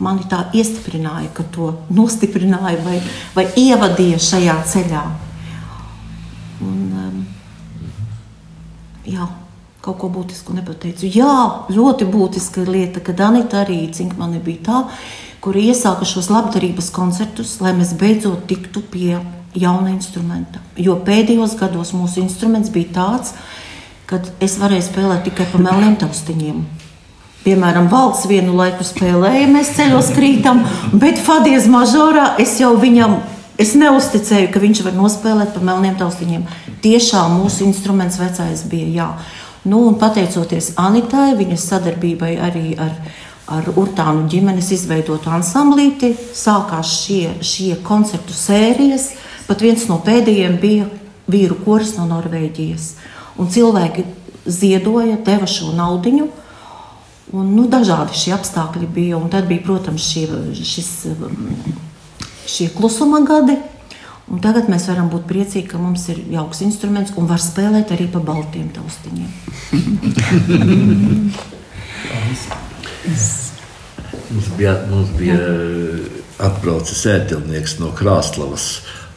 [0.00, 3.00] mani tā iestiprināja, ka to nostiprināja vai,
[3.36, 5.04] vai ievadīja šajā ceļā.
[6.60, 7.20] Un, um,
[9.08, 9.28] jā,
[9.80, 11.08] kaut ko būtisku nepateicu.
[11.08, 11.34] Jā,
[11.72, 14.80] ļoti būtiska lieta, ka Danita arī Cinkmane bija tā,
[15.40, 19.14] kur iesāka šos labdarības koncertus, lai mēs beidzot tiktu pie
[19.56, 20.60] jauna instrumenta.
[20.76, 23.32] Jo pēdējos gados mūsu instruments bija tāds,
[24.10, 26.62] kad es varēju spēlēt tikai pa melniem taustiņiem.
[27.40, 30.60] Piemēram, valsts vienu laiku spēlēja, mēs ceļos krītam,
[30.92, 33.16] bet Fadies mažorā es jau viņam,
[33.60, 36.44] es neusticēju, ka viņš var nospēlēt pa melniem taustiņiem.
[36.84, 39.08] Tiešām mūsu instruments vecais bija jā.
[39.68, 42.94] Nu, un pateicoties Anitai, viņas sadarbībai arī ar
[43.50, 46.12] ar Urtānu ģimenes izveidotu ansamblīti.
[46.14, 49.10] Sākās šie, šie koncertu sērijas.
[49.48, 50.86] Pat viens no pēdējiem bija
[51.30, 52.92] vīru koris no Norvēģijas.
[53.40, 54.06] Un cilvēki
[54.46, 56.28] ziedoja, deva šo naudu.
[57.30, 59.18] Un, nu, dažādi šie apstākļi bija.
[59.18, 60.92] Un tad bija, protams, šie, šis,
[62.50, 63.58] šie klusuma gadi.
[64.30, 68.06] Un tagad mēs varam būt priecīgi, ka mums ir jauks instruments un var spēlēt arī
[68.12, 69.30] pa baltiem taustiņiem.
[74.30, 75.40] Mums bija, mums bija
[76.46, 78.68] atbraucis ēdelnieks no Krāslavas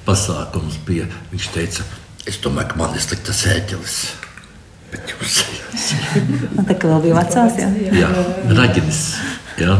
[0.08, 0.80] pasākums.
[0.88, 1.06] Bija.
[1.32, 1.86] Viņš teica,
[2.26, 3.98] es domāju, ka man ir sliktas ēdeles.
[4.94, 5.40] Bet jūs
[6.54, 7.70] Nu, tā kā vēl bija vecās, jā.
[8.02, 8.10] Jā,
[8.54, 9.04] Raģinis.
[9.62, 9.78] Jā.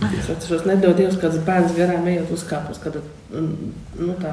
[0.00, 2.96] Es atceros, nedod Dievs, kāds bērns garām ejot uzkāpus, kad
[3.30, 4.32] nu, tā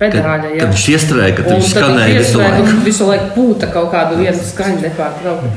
[0.00, 2.78] pedāļa kad viņš iestrēga, kad viņš skanēja visu laiku.
[2.88, 5.52] Visu laiku pūta kaut kādu vienu skaņu nepārtraukti.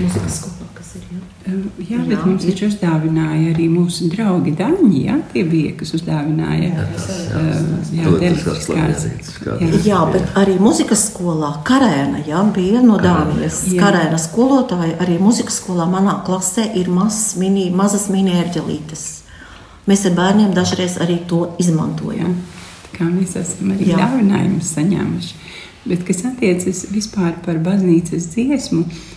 [0.00, 0.51] Mūzikas.
[1.52, 1.96] Jā.
[1.96, 2.24] Jā, bet jā.
[2.24, 5.00] mums taču uzdāvināja arī mūsu draugi Daņi.
[5.06, 6.70] Jā, tie bija, kas uzdāvināja.
[6.72, 6.86] Jā,
[7.96, 8.06] jā,
[9.60, 9.70] jā.
[9.86, 13.62] jā, bet arī muzikas skolā Karēna jā, bija no Dānijas.
[13.76, 19.06] Karēna skolotāja arī muzikas skolā manā klasē ir mazas mini, mazas mini ērģelītes.
[19.90, 22.36] Mēs ar bērniem dažreiz arī to izmantojam.
[22.86, 25.40] Tā kā mēs esam arī dāvinājumus saņēmuši.
[25.82, 29.08] Bet kas attiecas vispār par baznīcas dziesmu, uh,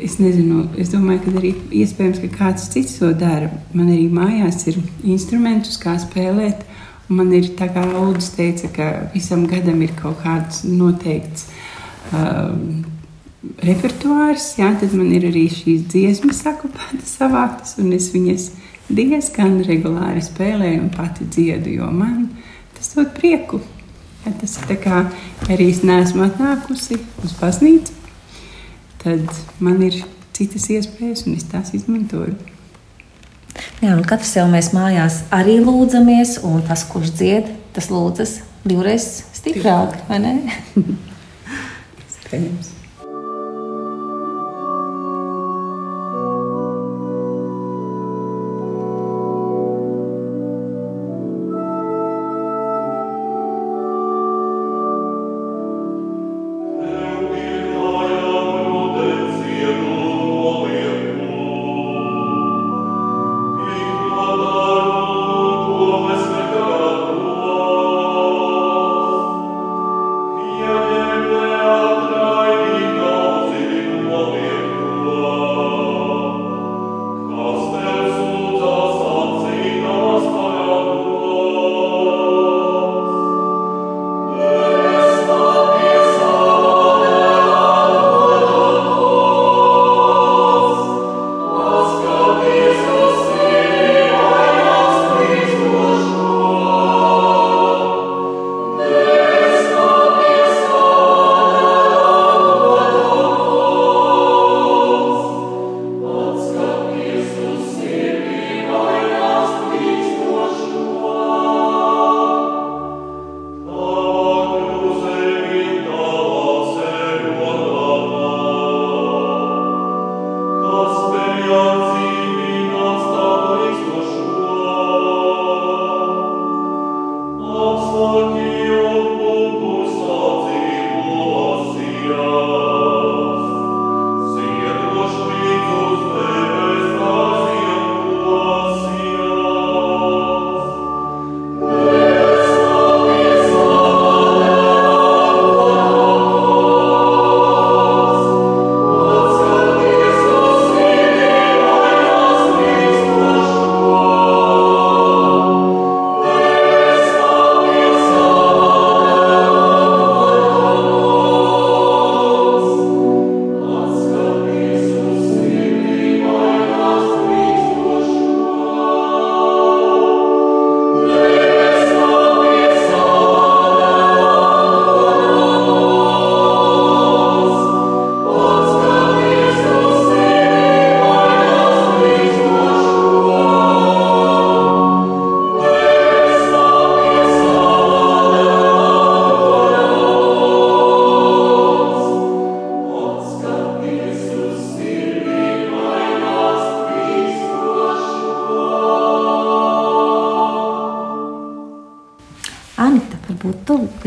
[0.00, 1.50] Es nezinu, es domāju, ka arī
[1.82, 3.50] iespējams, ka kāds cits to dara.
[3.76, 6.62] Man arī mājās ir instrumentus, kā spēlēt.
[7.10, 11.48] Man ir tā kā Lūdzu teica, ka visam gadam ir kaut kāds noteikts
[12.14, 12.84] um,
[13.66, 14.52] repertuārs.
[14.60, 18.48] Jā, tad man ir arī šīs dziesmas sakopētas savāktas, un es viņas
[18.88, 22.28] diezgan regulāri spēlēju un pati dziedu, jo man
[22.78, 23.60] tas dod prieku.
[24.24, 25.04] Ja tas ir tā kā
[25.48, 27.99] arī es neesmu atnākusi uz baznīcu
[29.02, 29.26] tad
[29.62, 30.00] man ir
[30.36, 32.36] citas iespējas, un es tās izmantoju.
[33.80, 39.08] Jā, un katrs jau mēs mājās arī lūdzamies, un tas, kurš dzied, tas lūdzas divreiz
[39.36, 40.34] stiprāk, vai ne?
[42.18, 42.79] Skaņems.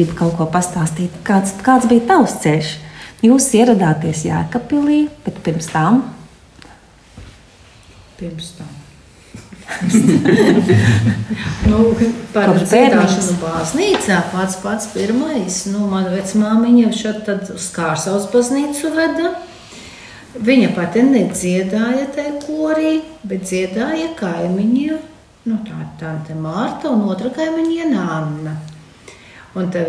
[0.03, 1.11] Gribi kaut ko pastāstīt.
[1.23, 2.75] Kāds, kāds bija tavs ceļš?
[3.23, 6.03] Jūs ieradāties Jēkabpilī, bet pirms tam?
[8.19, 8.71] Pirms tam.
[11.69, 11.77] nu,
[12.33, 15.61] par dziedāšanu baznīcā pats pats pirmais.
[15.71, 19.27] Nu, mana vecmāmiņa šeit tad uz Kārsavas baznīcu veda.
[20.33, 22.93] Viņa pati nedziedāja tajā korī,
[23.23, 24.99] bet dziedāja kaimiņiem.
[25.47, 28.32] Nu, tā ir tante Mārta un otra kaimiņa Anna.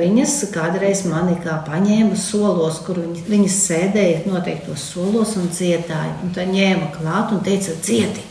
[0.04, 6.12] Viņas kādreiz mani kā paņēma solos, kur viņas, viņas sēdēja noteiktos solos un dziedāja.
[6.20, 8.24] Un tad ņēma klāt un teica, dziedi.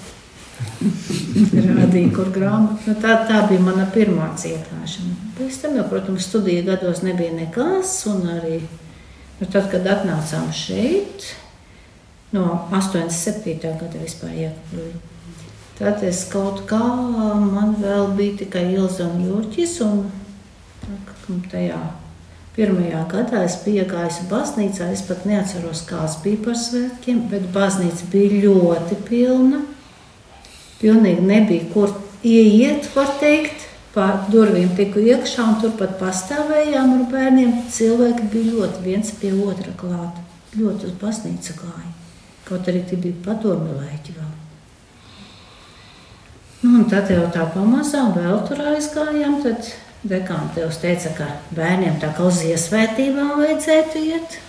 [1.80, 2.78] Rādīja, kur grāmatā.
[2.86, 5.32] Nu, tā, tā bija mana pirmā dziedāšana.
[5.40, 7.96] Pēc tam, jau, protams, studiju gados nebija nekas.
[8.36, 11.32] Arī nu, tad, kad atnācām šeit,
[12.36, 13.58] no 87.
[13.82, 15.10] gada vispār iekļuvu.
[15.80, 16.84] Tad es kaut kā,
[17.42, 19.80] man vēl bija tikai Ilza un Jurķis.
[19.88, 20.04] Un,
[21.52, 21.80] tajā
[22.56, 24.90] pirmajā gadā es biju gājusi baznīcā.
[24.94, 29.64] Es pat neatceros, kāds bija par svētkiem, bet baznīca bija ļoti pilna.
[30.82, 33.70] Pilnīgi nebija, kur ieiet, var teikt.
[33.94, 37.52] Pār durvīm tiku iekšā un turpat pastāvējām ar bērniem.
[37.70, 40.24] Cilvēki bija ļoti viens pie otra klāta.
[40.58, 41.92] Ļoti uz baznīcu gāja.
[42.48, 44.32] Kaut arī tie bija padomi lēķi vēl.
[46.64, 49.38] Nu, tad jau tā pamazām vēl tur aizgājām.
[49.46, 49.70] Tad
[50.04, 54.40] Dekāns teica, ka bērniem tā kā uz iesvētībām vajadzētu iet.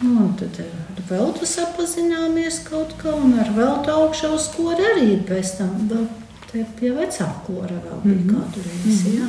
[0.00, 5.18] Nu, un tad ar veltu sapazināmies kaut kā, un ar veltu augšā uz kora arī
[5.28, 5.74] pēc tam.
[5.90, 6.06] Vēl
[6.50, 8.32] te pie vecā kora vēl bija mm -hmm.
[8.32, 9.28] kādu reizi, jā.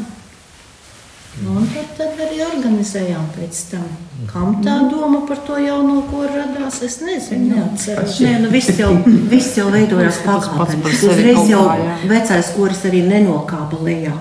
[1.43, 3.85] Nu, un tad, tad arī organizējām pēc tam.
[4.31, 8.19] Kam tā doma par to jauno koru radās, es nezinu, neatceros.
[8.19, 9.03] Nē, nu viss jau,
[9.35, 11.11] viss jau veidojās pakāpeniski.
[11.11, 11.67] Uzreiz jau
[12.07, 14.15] vecais koris arī nenokāpa lejā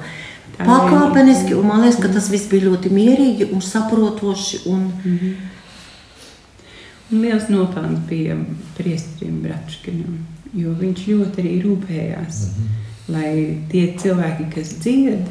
[0.58, 1.54] pakāpeniski.
[1.64, 4.64] Man liekas, ka tas viss bija ļoti mierīgi un saprotoši.
[4.72, 4.88] Un...
[5.04, 5.34] Mm -hmm.
[7.12, 8.34] Un liels nopelns bija
[8.74, 10.16] priesterim Bratškinam,
[10.58, 13.12] jo viņš ļoti arī rūpējās, mm -hmm.
[13.14, 15.28] lai tie cilvēki, kas dzied,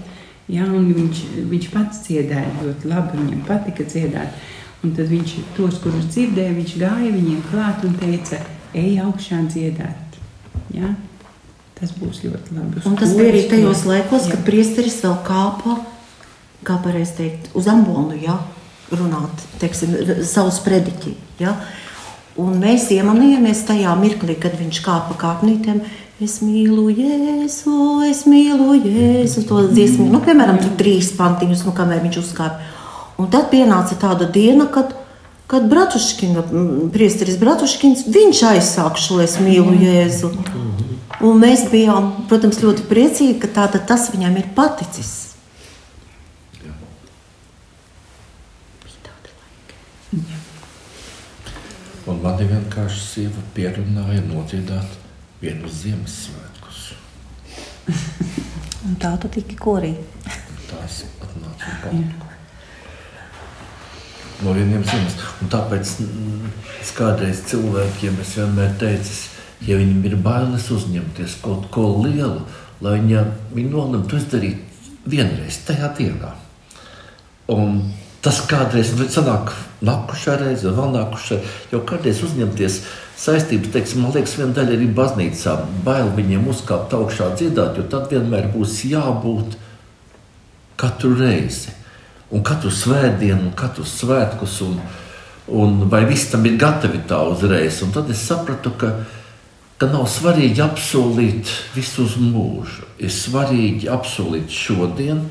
[0.48, 4.40] ja, viņš, viņš pats dziedāja ļoti labi, viņam patika dziedāt.
[4.84, 8.40] Un tad viņš tos, kurus dzirdēja, viņš gāja viņiem klāt un teica,
[8.74, 10.20] ej augšā dziedāt.
[10.74, 10.96] Ja?
[11.76, 12.84] Tas būs ļoti labi.
[12.88, 15.80] Un tas bija arī tajos laikos, kad priesteris vēl kāpa,
[16.66, 18.38] kā pareizi teikt, uz ambonu, ja,
[18.94, 21.58] runāt, teiksim, savus prediķi, ja.
[22.40, 25.84] Un mēs iemanījāmies tajā mirklī, kad viņš kāpa kāpnītēm,
[26.16, 27.74] Es mīlu Jēzu,
[28.08, 29.42] es mīlu Jēzu.
[29.50, 32.70] To dziesmu, nu, piemēram, tur trīs pantiņus, nu, kamēr viņš uzkāpa.
[33.20, 34.94] Un tad pienāca tāda diena, kad,
[35.52, 36.46] kad Bratuškina,
[36.96, 40.32] priesteris Bratuškins, viņš aizsāk šo es mīlu Jēzu.
[41.24, 45.14] Un mēs bijām, protams, ļoti priecīgi, ka tāda tas viņam ir paticis.
[52.06, 55.00] Un man vienkārši sieva pierunāja nodziedāt
[55.42, 56.84] vienu Ziemassvētkus.
[58.86, 59.96] un tā tu tiki korī.
[60.70, 62.26] Tās atnāca palika.
[64.44, 65.16] No vieniem ziemas.
[65.42, 65.92] Un tāpēc
[66.82, 69.14] es kādreiz cilvēkiem es vienmēr teicu,
[69.68, 72.42] ja viņam ir bailes uzņemties kaut ko lielu,
[72.84, 76.34] lai viņa, viņa nolemtu izdarīt vienreiz tajā dienā.
[77.54, 77.80] Un
[78.26, 79.54] tas kādreiz nu, sanāk
[79.86, 81.40] nākušā reize, vēl nākušā,
[81.74, 82.80] jau kādreiz uzņemties
[83.22, 85.56] saistības, teiksim, man liekas, viena daļa arī baznīcā,
[85.86, 89.58] bail viņiem uzkāpt augšā dziedāt, jo tad vienmēr būs jābūt
[90.82, 91.74] katru reizi.
[92.34, 94.80] Un katru svētdienu, un katru svētkus, un,
[95.54, 97.78] un vai viss tam ir gatavi tā uzreiz.
[97.86, 98.92] Un tad es sapratu, ka
[99.82, 102.86] ka nav svarīgi apsolīt visu uz mūžu.
[103.02, 105.26] Ir svarīgi apsolīt šodien,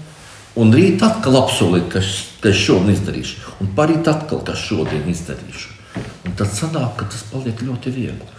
[0.61, 2.03] un rīt atkal apsolīt, ka,
[2.43, 5.73] ka es šodien izdarīšu, un parīt atkal, ka šodien izdarīšu.
[6.27, 8.33] Un tad sanāk, ka tas paliek ļoti viegli.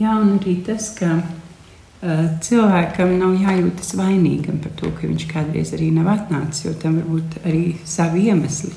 [0.00, 5.74] Jā, un arī tas, ka uh, cilvēkam nav jājūtas vainīgam par to, ka viņš kādreiz
[5.76, 8.72] arī nav atnācis, jo tam var būt arī savi iemesli.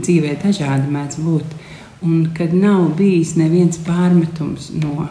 [0.00, 1.58] Dzīvē dažādi mēdz būt.
[2.00, 5.08] Un kad nav bijis neviens pārmetums no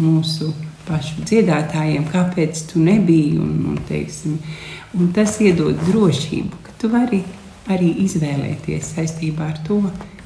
[0.00, 0.50] mūsu
[0.88, 3.38] pašu dziedātājiem, kāpēc tu nebiji.
[3.40, 4.38] Un, un, teiksim,
[4.98, 7.22] un tas iedod drošību, ka tu vari
[7.70, 9.80] arī izvēlēties saistībā ar to,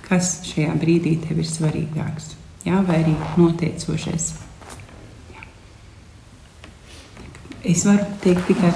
[0.08, 2.34] kas šajā brīdī tev ir svarīgāks.
[2.64, 4.30] Jā, vai arī noteicošais.
[5.34, 5.42] Jā.
[7.74, 8.72] Es varu teikt tikai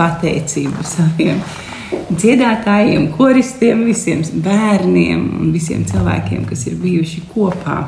[0.00, 1.42] pateicību saviem
[1.90, 7.80] dziedātājiem, koristiem, visiem bērniem un visiem cilvēkiem, kas ir bijuši kopā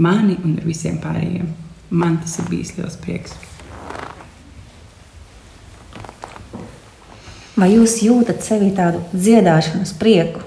[0.00, 1.52] mani un ar visiem pārējiem.
[1.90, 3.36] Man tas ir bijis liels prieks.
[7.56, 10.42] Vai jūs jūtat sevī tādu dziedāšanas prieku?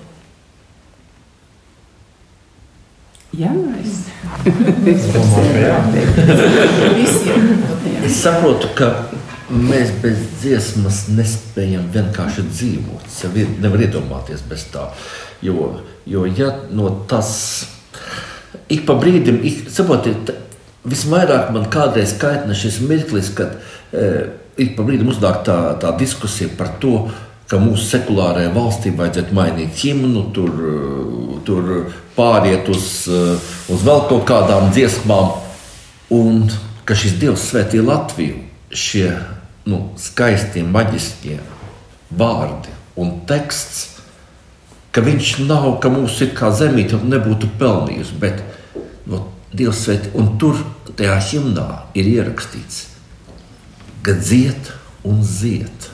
[3.39, 4.09] Jā, es
[5.13, 5.21] ka
[5.63, 5.77] jā.
[8.05, 9.08] Es saprotu, ka
[9.49, 13.07] mēs bez dziesmas nespējam vienkārši dzīvot.
[13.33, 14.89] Ir- nevaru iedomāties bez tā.
[15.41, 17.65] Jo, jo ja no tas
[18.69, 20.33] ik pa brīdim, ik, saprotiet,
[20.89, 23.57] visvairāk man kādreiz kaitna šis mirklis, kad
[23.93, 27.09] e, ik pa brīdim uznāk tā, tā diskusija par to,
[27.49, 30.51] ka mūsu sekulārajai valstī vajadzētu mainīt himnu, tur,
[31.47, 31.71] tur
[32.13, 35.31] pāriet uz, uz vēl kaut kādām dziesmām,
[36.13, 36.43] un
[36.85, 39.09] ka šis Dievs svētī Latviju, šie
[39.67, 41.39] nu, skaistie, maģiskie
[42.09, 43.99] vārdi un teksts,
[44.95, 48.41] ka viņš nav, ka mūsu ir kā zemīte nebūtu pelnījusi, bet
[49.09, 50.59] no, Dievs svētī, un tur
[50.93, 51.65] tajā himnā
[51.97, 52.83] ir ierakstīts,
[54.05, 54.69] ka dzied
[55.09, 55.87] un zied,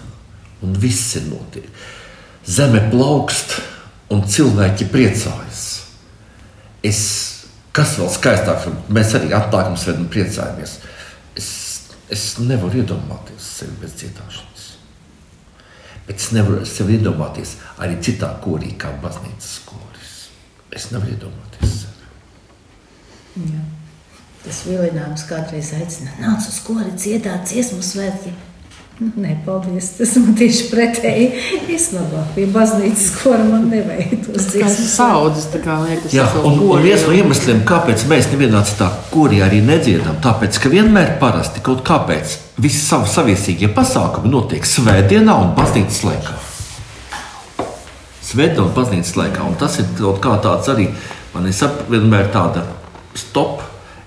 [0.65, 1.69] un viss ir notiek.
[2.45, 3.55] Zeme plaukst,
[4.11, 5.63] un cilvēki priecājas.
[6.85, 7.01] Es,
[7.75, 10.75] kas vēl skaistāks, mēs arī atnākam svētdien un priecājamies.
[11.35, 11.49] Es,
[12.11, 14.65] es nevaru iedomāties sevi bez dziedāšanas.
[16.05, 20.13] Bet es nevaru sevi iedomāties arī citā korī, kā baznīcas koris.
[20.75, 23.49] Es nevaru iedomāties sevi.
[23.49, 23.63] Jā.
[24.45, 28.35] Tas vilinājums kādreiz aicina, nāc uz kori dziedāt dziesmu svētki.
[28.95, 31.25] Nē, paldies, tas man tieši pretēji.
[31.75, 36.61] Es labāk pie baznīcas kora man nevajag tos ir saudzes, tā kā liekas, Jā, un,
[36.63, 41.63] un viens no iemesliem, kāpēc mēs nevienā citā korī arī nedziedam, tāpēc, ka vienmēr parasti
[41.65, 46.37] kaut kāpēc visi savi saviesīgie pasākumi notiek svētdienā un baznīcas laikā.
[48.29, 50.87] Svētdienā un baznīcas laikā, un tas ir kaut kā tāds arī,
[51.35, 52.63] man ir vienmēr tāda
[53.11, 53.59] stop.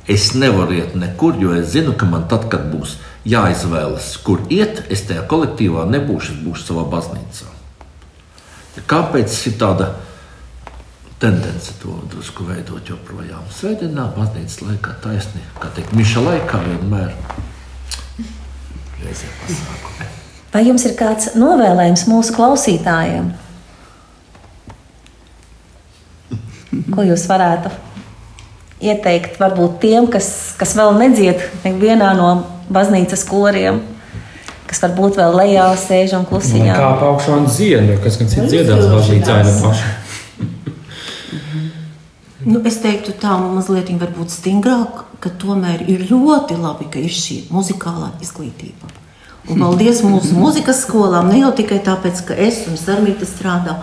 [0.09, 2.97] Es nevaru iet nekur, jo es zinu, ka man tad, kad būs
[3.27, 7.55] jāizvēlas, kur iet, es tajā kolektīvā nebūšu, es būšu savā baznīcā.
[8.89, 9.89] Kāpēc ir tāda
[11.19, 13.43] tendence to drusku veidot joprojām?
[13.51, 17.11] Svētdienā, baznīcas laikā, taisni, kā teikt, miša laikā vienmēr.
[19.03, 20.09] Reizē pasākumi.
[20.53, 23.33] Vai jums ir kāds novēlējums mūsu klausītājiem?
[26.95, 27.73] Ko jūs varētu
[28.89, 32.31] ieteikt varbūt tiem, kas, kas vēl nedzied vienā no
[32.73, 33.81] baznīcas koriem,
[34.69, 36.77] kas varbūt vēl lejā sēž un klusiņā?
[36.77, 39.97] kā augšā un dziedā, kas gan cits dziedās baznīcā, ne paši.
[42.49, 47.43] Nu, es teiktu, tā mazliet varbūt stingrāk, ka tomēr ir ļoti labi, ka ir šī
[47.53, 48.93] muzikālā izglītība.
[49.49, 53.79] Un paldies mūsu mūzikas skolām, ne jau tikai tāpēc, ka es un Sarmīta strādā,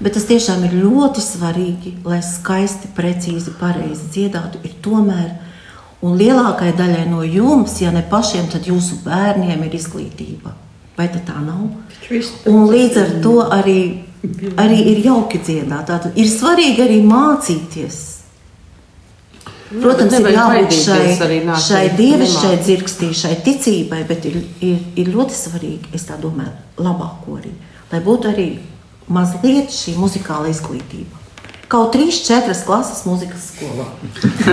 [0.00, 4.62] bet tas tiešām ir ļoti svarīgi, lai skaisti, precīzi, pareizi dziedātu.
[4.64, 5.28] Ir tomēr,
[6.04, 10.54] un lielākajai daļai no jums, ja ne pašiem, tad jūsu bērniem ir izglītība.
[10.98, 11.66] Vai tā nav?
[12.50, 13.80] Un līdz ar to arī,
[14.58, 15.86] arī ir jauki dziedāt.
[15.90, 17.98] Tātad ir svarīgi arī mācīties.
[19.68, 21.02] Protams, bet ir jābūt šai,
[21.60, 22.64] šai dievišķai nemācīt.
[22.64, 27.52] dzirkstī, šai ticībai, bet ir, ir, ir ļoti svarīgi, es tā domāju, labāko arī,
[27.92, 28.46] lai būtu arī
[29.12, 31.27] mazliet šī muzikāla izglītība.
[31.68, 33.84] Kaut trīs, četras klases mūzikas skolā.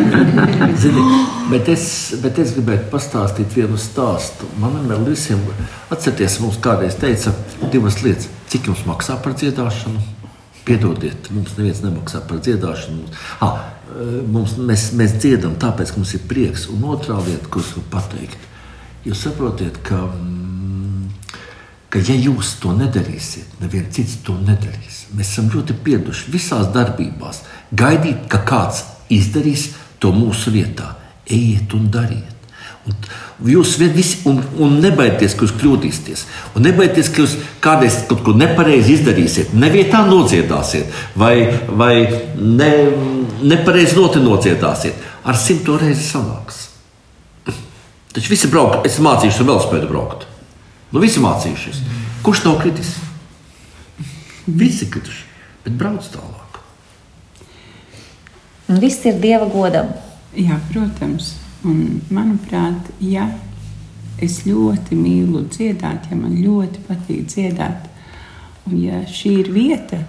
[0.82, 1.04] Zini,
[1.48, 1.86] bet, es,
[2.20, 4.50] bet es gribētu pastāstīt vienu stāstu.
[4.60, 5.40] Man vienmēr visiem,
[5.96, 7.32] atcerieties, mums kādreiz teica
[7.72, 8.28] divas lietas.
[8.52, 10.04] Cik jums maksā par dziedāšanu?
[10.68, 13.08] Piedodiet, mums neviens nemaksā par dziedāšanu.
[13.46, 13.64] Ah,
[14.28, 16.68] mums, mēs, mēs dziedam tāpēc, ka mums ir prieks.
[16.74, 18.50] Un otrā lieta, ko es varu pateikt,
[19.08, 20.55] jūs saprotiet, ka, mm,
[21.96, 25.06] ka ja jūs to nedarīsiet, neviens cits to nedarīs.
[25.16, 27.40] Mēs esam ļoti pieraduši visās darbībās.
[27.72, 28.82] Gaidīt, ka kāds
[29.16, 29.70] izdarīs
[30.04, 30.90] to mūsu vietā.
[31.24, 32.34] Ejiet un dariet.
[32.86, 36.26] Un jūs visi, un, un nebaidieties, ka jūs kļūdīsieties.
[36.60, 41.96] Un nebaidieties, ka jūs kādreiz kaut ko nepareizi izdarīsiet, nevietā nodziedāsiet, vai, vai
[42.36, 42.72] ne,
[43.40, 45.00] nepareizi noti nodziedāsiet.
[45.24, 46.66] Ar simto reizi sanāks.
[48.12, 50.32] Taču visi brauc, es mācīšos ar velospēdu braukt.
[50.96, 51.82] Nu, visi mācījušies.
[52.24, 52.94] Kurš nav kritis?
[54.48, 55.26] Visi krituši,
[55.66, 56.62] bet brauc tālāk.
[58.72, 59.90] Un viss ir Dieva godam.
[60.40, 61.34] Jā, protams.
[61.68, 63.26] Un, manuprāt, ja
[64.24, 67.92] es ļoti mīlu dziedāt, ja man ļoti patīk dziedāt,
[68.70, 70.00] un ja šī ir vieta,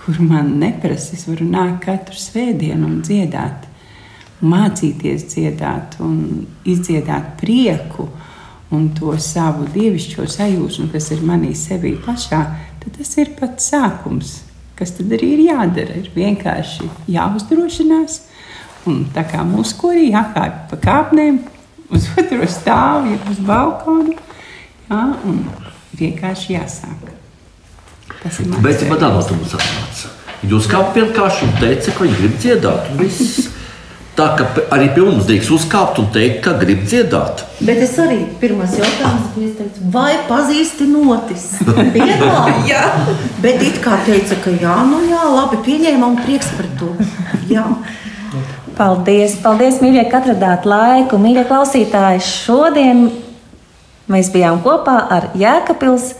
[0.00, 3.68] kur man neprasa, es varu nākt katru svētdienu un dziedāt,
[4.42, 8.10] mācīties dziedāt un izdziedāt prieku
[8.72, 12.42] un to savu dievišķo sajūsmu, kas ir manī sevī pašā,
[12.82, 14.38] tad tas ir pats sākums.
[14.74, 15.98] Kas tad arī ir jādara?
[16.00, 18.22] Ir vienkārši jāuzdrošinās.
[18.90, 21.38] Un tā kā mūsu korī jākāpj pa kāpnēm,
[21.94, 24.16] uz otru stāvu, uz balkonu.
[24.90, 25.44] Jā, un
[25.96, 27.12] vienkārši jāsāk.
[28.20, 30.12] Tas ir Bet man tā no mums atnāca.
[30.44, 32.90] Jūs kā vienkārši teicat, ka viņi grib dziedāt.
[32.92, 33.53] un viss.
[34.14, 37.42] Tā pe- arī mums drīkst uzkāpt un teikt, ka grib dziedāt.
[37.66, 38.20] Bet es arī
[39.34, 41.48] ko es teicu, vai pazīsti notis?
[42.70, 42.84] Jā.
[43.42, 46.92] Bet it kā teica, ka jā, nu jā, labi, pieņēma un prieks par to.
[47.50, 47.66] Jā.
[48.78, 51.18] Paldies, paldies, mīļie, ka atradāt laiku.
[51.22, 53.08] Mīļie klausītāji, šodien
[54.10, 56.12] mēs bijām kopā ar Jēkabils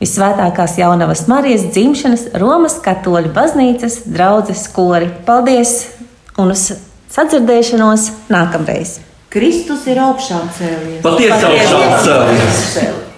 [0.00, 5.10] Visvētākās jaunavas Marijas dzimšanas Romas katoļu baznīcas draudzes kori.
[5.26, 5.74] Paldies
[6.40, 6.70] un uz
[7.14, 8.98] sadzirdēšanos nākamreiz!
[9.30, 11.02] Kristus ir augšām cēlies.
[11.04, 13.09] Patiesi augšām cēlies.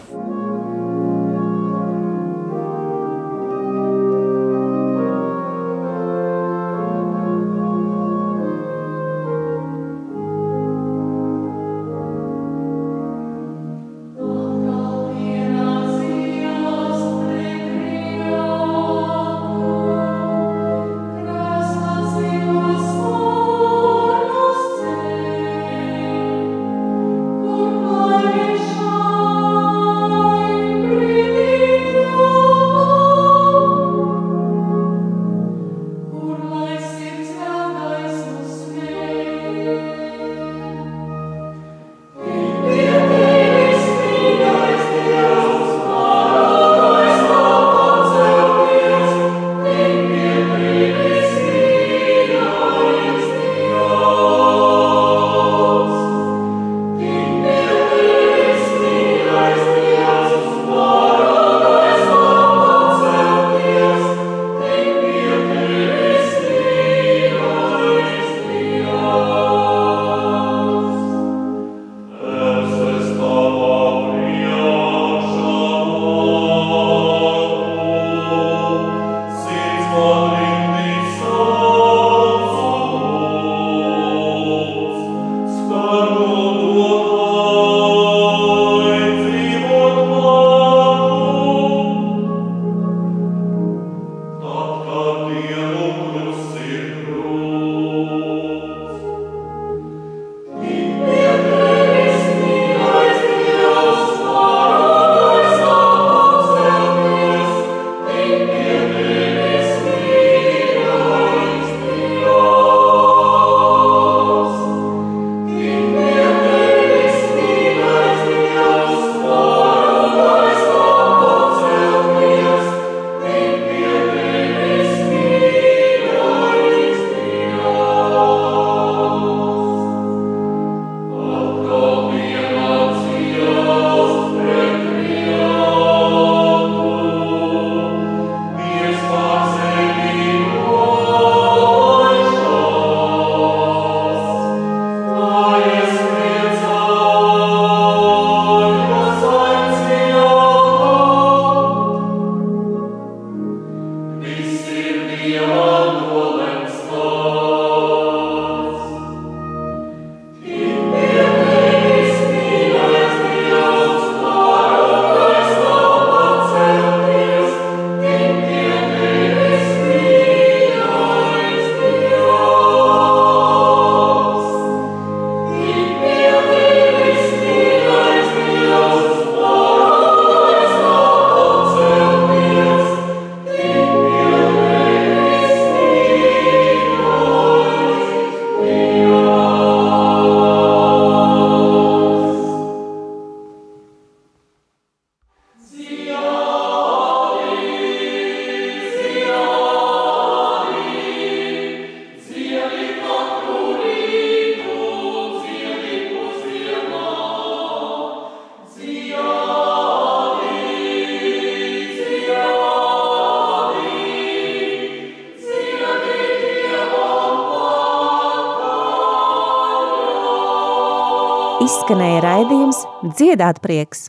[223.22, 224.08] Dziedāt prieks!